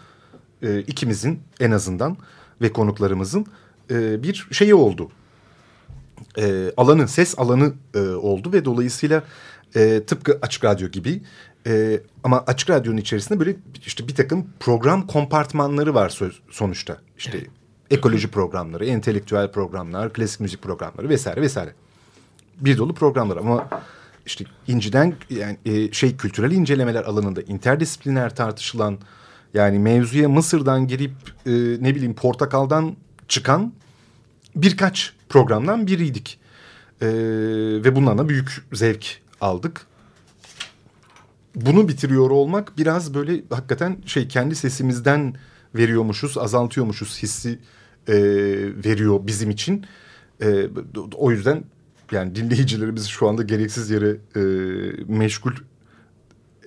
[0.61, 2.17] e, ikimizin en azından
[2.61, 3.45] ve konuklarımızın
[3.91, 5.11] e, bir şeyi oldu.
[6.37, 9.23] E, alanı, ses alanı e, oldu ve dolayısıyla
[9.75, 11.21] e, tıpkı Açık Radyo gibi
[11.67, 16.97] e, ama Açık Radyo'nun içerisinde böyle işte bir takım program kompartmanları var söz, sonuçta.
[17.17, 17.39] İşte
[17.91, 21.73] ekoloji programları, entelektüel programlar, klasik müzik programları vesaire vesaire
[22.59, 23.69] bir dolu programlar ama
[24.25, 28.97] işte inciden yani e, şey kültürel incelemeler alanında interdisipliner tartışılan
[29.53, 31.11] yani mevzuya Mısır'dan girip
[31.45, 32.95] e, ne bileyim portakaldan
[33.27, 33.73] çıkan
[34.55, 36.39] birkaç programdan biriydik.
[37.01, 37.07] E,
[37.85, 39.85] ve bundan da büyük zevk aldık.
[41.55, 45.35] Bunu bitiriyor olmak biraz böyle hakikaten şey kendi sesimizden
[45.75, 47.59] veriyormuşuz, azaltıyormuşuz hissi
[48.07, 48.13] e,
[48.85, 49.85] veriyor bizim için.
[50.41, 50.67] E,
[51.15, 51.63] o yüzden
[52.13, 54.39] yani dinleyicilerimizi şu anda gereksiz yere e,
[55.07, 55.51] meşgul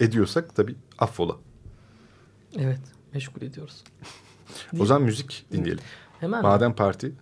[0.01, 1.36] ediyorsak tabii affola.
[2.59, 2.80] Evet.
[3.14, 3.84] Meşgul ediyoruz.
[4.78, 5.84] O zaman müzik dinleyelim.
[6.20, 6.42] Hemen mi?
[6.42, 7.12] Madem parti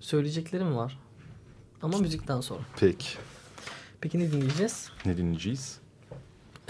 [0.00, 0.98] söyleyeceklerim var.
[1.82, 2.60] Ama müzikten sonra.
[2.80, 3.08] peki
[4.00, 4.90] Peki ne dinleyeceğiz?
[5.06, 5.78] ne dinleyeceğiz?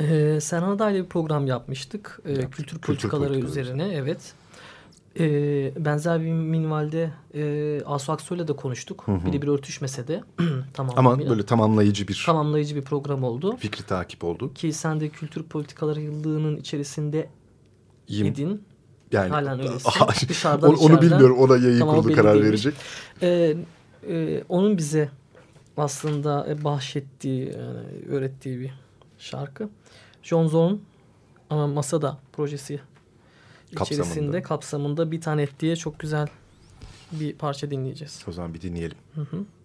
[0.00, 2.20] Ee, Serhan Aday'la bir program yapmıştık.
[2.24, 2.52] Ee, Yaptık.
[2.52, 3.94] kültür Kültür politikaları politikaları üzerine.
[3.94, 4.34] Evet.
[5.20, 9.02] Ee, benzer bir minvalde e, Asu Aksoy'la da konuştuk.
[9.06, 9.26] Hı hı.
[9.26, 10.20] Birebir örtüşmese de.
[10.74, 10.94] tamam.
[10.98, 13.56] Ama böyle tamamlayıcı bir tamamlayıcı bir program oldu.
[13.56, 14.54] fikri takip oldu.
[14.54, 17.28] Ki sen de kültür politikaları yıllığının içerisinde
[18.08, 18.26] İyiyim.
[18.26, 18.64] idin.
[19.12, 20.28] Yani Halen öylesin.
[20.28, 21.38] Dışarıdan, onu, onu bilmiyorum.
[21.38, 22.48] Ona yayın Tamam, kurulu karar değilmiş.
[22.48, 22.74] verecek.
[23.22, 23.56] Ee,
[24.08, 25.08] e, onun bize
[25.76, 28.70] aslında e, bahşettiği, yani öğrettiği bir
[29.18, 29.68] şarkı.
[30.22, 30.74] John Zorn
[31.50, 32.80] ama Masada projesi
[33.76, 34.04] Kapsamında.
[34.04, 36.28] içerisinde kapsamında bir tane et diye çok güzel
[37.12, 38.24] bir parça dinleyeceğiz.
[38.28, 38.96] O zaman bir dinleyelim.
[39.14, 39.61] Thank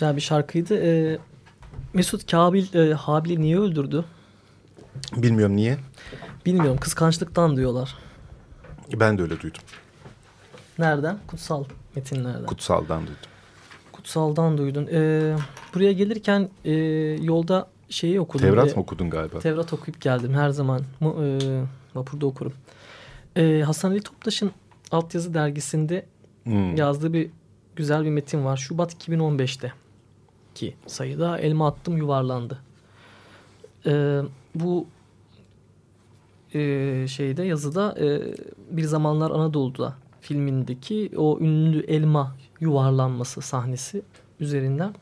[0.00, 0.76] Güzel bir şarkıydı.
[0.76, 1.18] Ee,
[1.94, 4.04] Mesut Kabil e, Habil'i niye öldürdü?
[5.16, 5.78] Bilmiyorum niye.
[6.46, 6.78] Bilmiyorum.
[6.80, 7.98] Kıskançlıktan diyorlar.
[8.94, 9.60] Ben de öyle duydum.
[10.78, 11.18] Nereden?
[11.26, 11.64] Kutsal
[11.96, 12.46] metinlerden.
[12.46, 13.16] Kutsaldan duydum.
[13.92, 14.88] Kutsaldan duydun.
[14.92, 15.36] Ee,
[15.74, 16.72] buraya gelirken e,
[17.22, 18.46] yolda şeyi okudum.
[18.46, 19.38] Tevrat mı okudun galiba?
[19.38, 20.80] Tevrat okuyup geldim her zaman.
[21.02, 21.38] E,
[21.94, 22.52] vapurda okurum.
[23.36, 24.50] Ee, Hasan Ali Toptaş'ın
[24.90, 26.06] Altyazı dergisinde
[26.44, 26.76] Hmm.
[26.76, 27.30] yazdığı bir
[27.76, 28.56] güzel bir metin var.
[28.56, 29.72] Şubat 2015'te
[30.60, 32.58] ki sayıda elma attım yuvarlandı.
[33.86, 34.20] Ee,
[34.54, 34.86] bu
[36.54, 38.34] e, şeyde yazıda e,
[38.70, 44.02] bir zamanlar Anadolu'da filmindeki o ünlü elma yuvarlanması sahnesi
[44.40, 44.94] üzerinden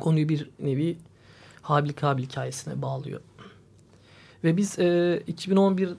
[0.00, 0.96] konuyu bir nevi
[1.62, 3.20] Habil Kabil hikayesine bağlıyor.
[4.44, 5.90] Ve biz e, 2011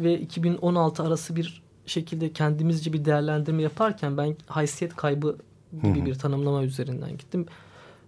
[0.00, 5.36] ve 2016 arası bir şekilde kendimizce bir değerlendirme yaparken ben haysiyet kaybı
[5.72, 6.06] gibi Hı hı.
[6.06, 7.46] bir tanımlama üzerinden gittim.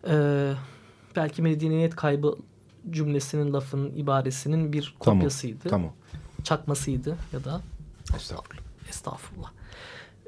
[0.08, 0.52] Ee,
[1.16, 2.36] belki medeniyet kaybı
[2.90, 5.68] cümlesinin lafının ibaresinin bir Tamam, kopyasıydı.
[5.68, 5.92] Tamam.
[6.44, 7.60] Çakmasıydı ya da
[8.16, 8.62] Estağfurullah.
[8.88, 9.50] estağfurullah.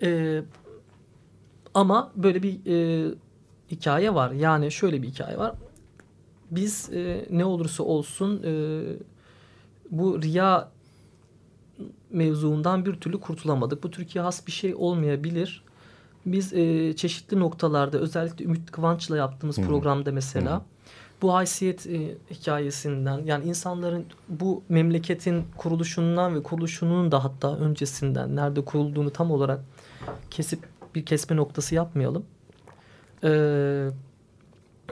[0.03, 0.43] Ee,
[1.75, 3.15] ama böyle bir e,
[3.71, 4.31] hikaye var.
[4.31, 5.55] Yani şöyle bir hikaye var.
[6.51, 8.83] Biz e, ne olursa olsun e,
[9.91, 10.69] bu riya
[12.11, 13.83] mevzuundan bir türlü kurtulamadık.
[13.83, 15.65] Bu Türkiye has bir şey olmayabilir.
[16.33, 19.67] Biz e, çeşitli noktalarda özellikle Ümit Kıvanç'la yaptığımız Hı hı.
[19.67, 20.63] programda mesela Hı
[21.23, 28.65] bu haysiyet e, hikayesinden yani insanların bu memleketin kuruluşundan ve kuruluşunun da hatta öncesinden nerede
[28.65, 29.61] kurulduğunu tam olarak
[30.31, 30.61] kesip
[30.95, 32.25] bir kesme noktası yapmayalım.
[33.25, 33.89] Ee,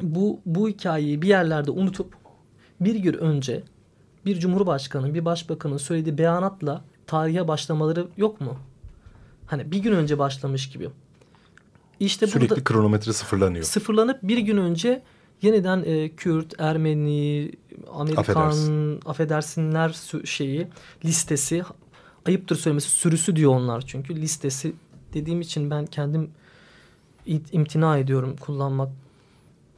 [0.03, 2.14] bu bu hikayeyi bir yerlerde unutup
[2.80, 3.62] bir gün önce
[4.26, 8.57] bir cumhurbaşkanı, bir başbakanın söylediği beyanatla tarihe başlamaları yok mu?
[9.47, 10.91] Hani bir gün önce başlamış gibi.
[12.01, 13.65] İşte Sürekli burada kronometre sıfırlanıyor.
[13.65, 15.03] sıfırlanıp bir gün önce
[15.43, 17.53] yeniden e, Kürt, Ermeni,
[17.93, 19.01] Amerikan, Affedersin.
[19.07, 20.69] affedersinler şeyi
[21.05, 21.63] listesi
[22.27, 24.73] ayıptır söylemesi sürüsü diyor onlar çünkü listesi
[25.15, 26.31] dediğim için ben kendim
[27.53, 28.89] imtina ediyorum kullanmak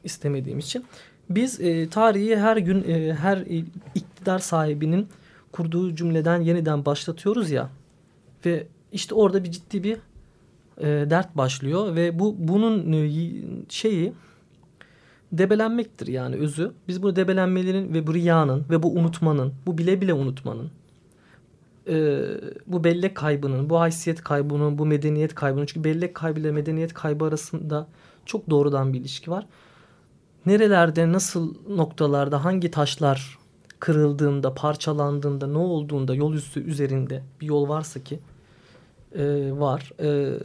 [0.04, 0.84] istemediğim için.
[1.30, 3.38] Biz e, tarihi her gün e, her
[3.94, 5.08] iktidar sahibinin
[5.52, 7.70] kurduğu cümleden yeniden başlatıyoruz ya
[8.46, 9.98] ve işte orada bir ciddi bir
[10.78, 13.10] e, dert başlıyor ve bu bunun e,
[13.68, 14.12] şeyi
[15.32, 16.72] debelenmektir yani özü.
[16.88, 20.70] Biz bu debelenmelerin ve bu riyanın ve bu unutmanın, bu bile bile unutmanın,
[21.88, 22.22] e,
[22.66, 25.66] bu bellek kaybının, bu haysiyet kaybının, bu medeniyet kaybının.
[25.66, 27.86] Çünkü bellek kaybı ile medeniyet kaybı arasında
[28.26, 29.46] çok doğrudan bir ilişki var.
[30.46, 33.38] Nerelerde, nasıl noktalarda, hangi taşlar
[33.80, 38.20] kırıldığında, parçalandığında, ne olduğunda, yol üstü üzerinde bir yol varsa ki
[39.14, 39.92] e, var.
[40.00, 40.38] E,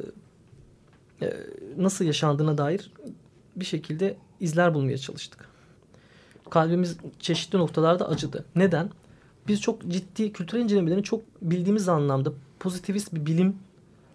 [1.21, 1.33] e,
[1.77, 2.91] nasıl yaşandığına dair
[3.55, 5.49] bir şekilde izler bulmaya çalıştık.
[6.49, 8.45] Kalbimiz çeşitli noktalarda acıdı.
[8.55, 8.89] Neden?
[9.47, 13.55] Biz çok ciddi kültürel incelemelerin çok bildiğimiz anlamda pozitivist bir bilim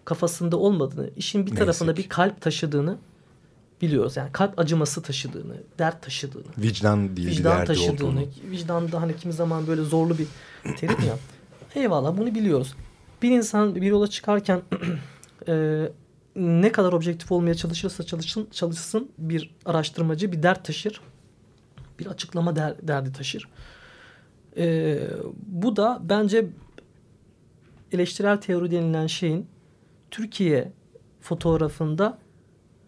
[0.05, 2.97] kafasında olmadığını, işin bir tarafında bir kalp taşıdığını
[3.81, 4.17] biliyoruz.
[4.17, 8.25] Yani kalp acıması taşıdığını, dert taşıdığını, Vicdan bir vicdan derdi taşıdığını, olduğunu.
[8.51, 10.27] vicdan da hani kimi zaman böyle zorlu bir
[10.77, 11.17] terim ya.
[11.75, 12.73] Eyvallah bunu biliyoruz.
[13.21, 14.61] Bir insan bir yola çıkarken
[15.47, 15.85] e,
[16.35, 21.01] ne kadar objektif olmaya çalışırsa çalışsın, çalışsın bir araştırmacı bir dert taşır.
[21.99, 23.49] Bir açıklama der, derdi taşır.
[24.57, 24.97] E,
[25.47, 26.45] bu da bence
[27.91, 29.47] eleştirel teori denilen şeyin
[30.11, 30.71] Türkiye
[31.21, 32.17] fotoğrafında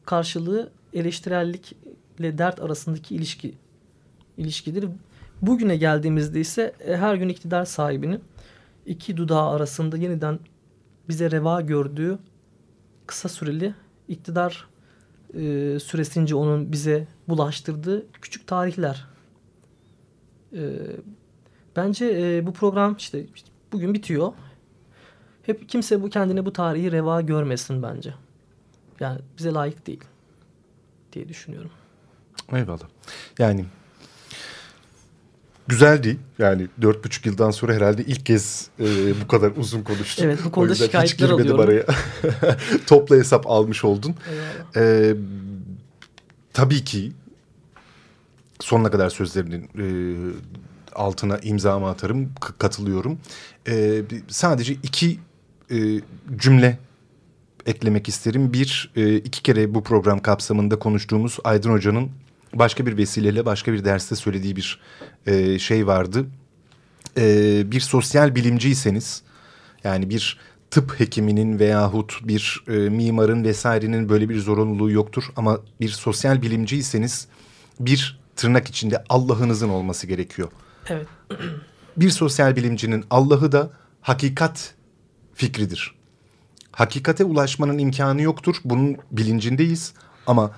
[0.05, 3.55] karşılığı eleştirellikle dert arasındaki ilişki
[4.37, 4.85] ilişkidir.
[5.41, 8.21] Bugüne geldiğimizde ise e, her gün iktidar sahibinin
[8.85, 10.39] iki dudağı arasında yeniden
[11.09, 12.19] bize reva gördüğü
[13.07, 13.75] kısa süreli
[14.07, 14.67] iktidar
[15.33, 15.39] e,
[15.79, 19.05] süresince onun bize bulaştırdığı küçük tarihler.
[20.53, 20.61] E,
[21.75, 23.25] bence e, bu program işte
[23.71, 24.33] bugün bitiyor.
[25.43, 28.13] Hep kimse bu kendine bu tarihi reva görmesin bence.
[28.99, 30.03] Yani bize layık değil
[31.13, 31.71] diye düşünüyorum.
[32.53, 32.87] Eyvallah.
[33.39, 33.65] Yani
[35.67, 36.17] güzeldi.
[36.39, 38.85] Yani dört buçuk yıldan sonra herhalde ilk kez e,
[39.23, 40.25] bu kadar uzun konuştum.
[40.25, 41.59] Evet, bu konuda şikayetler hiç alıyorum.
[41.59, 41.85] araya.
[42.87, 44.15] Topla hesap almış oldun.
[44.75, 45.13] Ee,
[46.53, 47.11] tabii ki
[48.59, 49.85] sonuna kadar sözlerinin e,
[50.95, 53.17] altına imzamı atarım, katılıyorum.
[53.67, 55.19] Bir- sadece iki
[55.71, 55.75] e,
[56.37, 56.79] cümle
[57.65, 58.53] eklemek isterim.
[58.53, 62.11] Bir, e, iki kere bu program kapsamında konuştuğumuz Aydın Hoca'nın
[62.53, 64.79] başka bir vesileyle başka bir derste söylediği bir
[65.25, 66.25] e, şey vardı.
[67.17, 67.23] E,
[67.71, 69.21] bir sosyal bilimciyseniz
[69.83, 70.37] yani bir
[70.71, 75.23] tıp hekiminin veyahut bir e, mimarın vesairenin böyle bir zorunluluğu yoktur.
[75.35, 77.27] Ama bir sosyal bilimciyseniz
[77.79, 80.49] bir tırnak içinde Allah'ınızın olması gerekiyor.
[80.89, 81.07] Evet.
[81.97, 83.69] Bir sosyal bilimcinin Allah'ı da
[84.01, 84.73] hakikat
[85.33, 85.95] fikridir.
[86.71, 88.55] Hakikate ulaşmanın imkanı yoktur.
[88.65, 89.93] Bunun bilincindeyiz.
[90.27, 90.51] Ama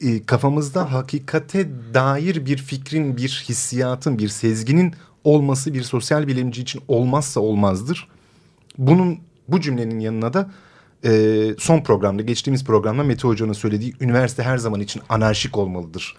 [0.00, 4.94] e, kafamızda hakikate dair bir fikrin, bir hissiyatın, bir sezginin
[5.24, 8.08] olması bir sosyal bilimci için olmazsa olmazdır.
[8.78, 10.50] Bunun bu cümlenin yanına da
[11.04, 16.16] e, son programda, geçtiğimiz programda Mete Hoca'nın söylediği üniversite her zaman için anarşik olmalıdır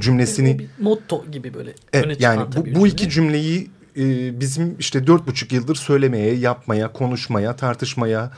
[0.00, 0.58] cümlesini...
[0.58, 5.26] Bir motto gibi böyle öne Evet, yani bu, bu iki cümleyi e, bizim işte dört
[5.26, 8.32] buçuk yıldır söylemeye, yapmaya, konuşmaya, tartışmaya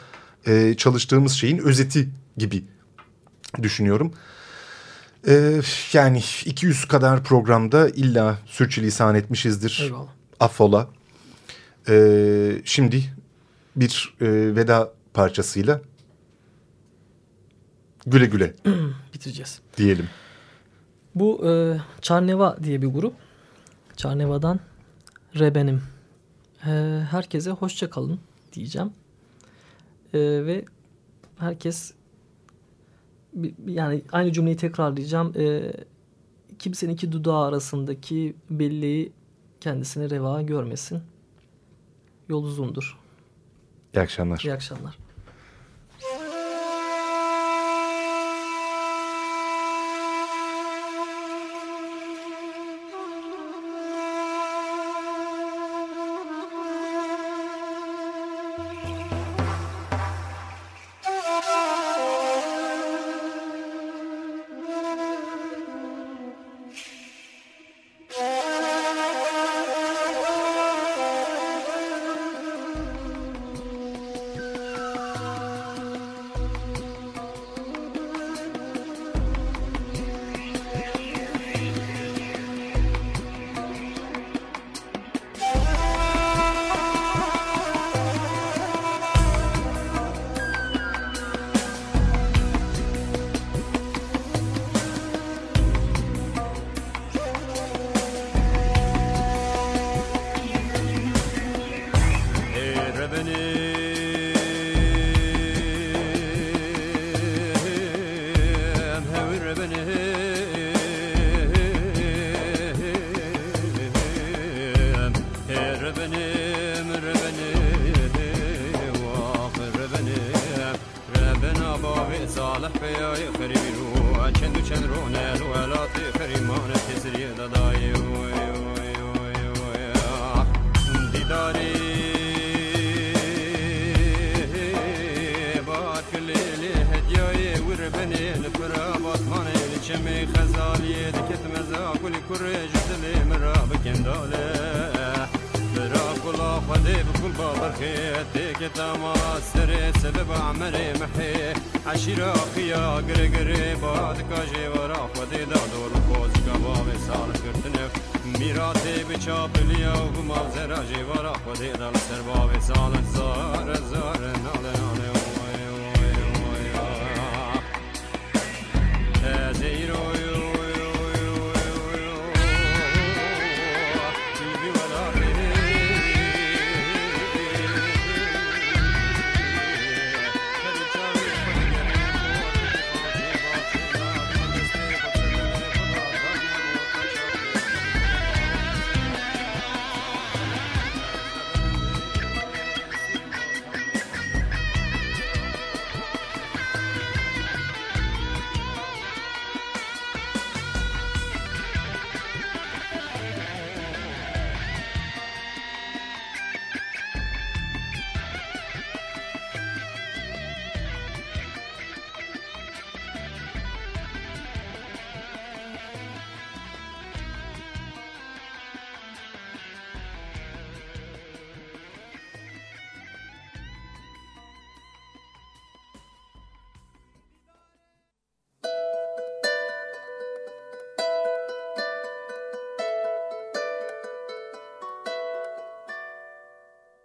[0.46, 2.64] e, çalıştığımız şeyin özeti gibi
[3.62, 4.12] düşünüyorum.
[5.28, 5.60] E,
[5.92, 9.80] yani 200 kadar programda illa sürçülisan etmişizdir.
[9.82, 10.08] Eyvallah.
[10.40, 10.88] Affola.
[11.88, 13.04] E, şimdi
[13.76, 15.80] bir e, veda parçasıyla
[18.06, 18.54] güle güle
[19.14, 19.60] bitireceğiz.
[19.76, 20.08] diyelim.
[21.14, 23.14] Bu e, Çarneva diye bir grup.
[23.96, 24.60] Çarneva'dan
[25.38, 25.82] Rebenim.
[26.66, 28.20] E, herkese hoşça kalın
[28.52, 28.90] diyeceğim.
[30.14, 30.64] E, ve
[31.38, 31.92] herkes
[33.66, 35.32] yani aynı cümleyi tekrarlayacağım.
[35.36, 35.72] E,
[36.58, 39.12] kimsenin iki dudağı arasındaki belleği
[39.60, 41.02] kendisine reva görmesin.
[42.28, 42.98] Yol uzundur.
[43.94, 44.40] İyi akşamlar.
[44.44, 44.98] İyi akşamlar.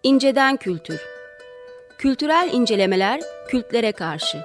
[0.07, 1.01] İnceden kültür.
[1.97, 4.37] Kültürel incelemeler kültlere karşı.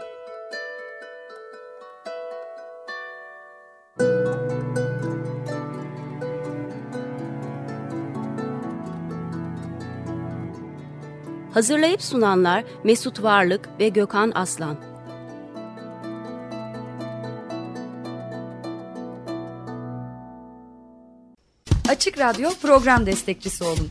[11.54, 14.76] Hazırlayıp sunanlar Mesut Varlık ve Gökhan Aslan.
[21.88, 23.90] Açık Radyo program destekçisi olun.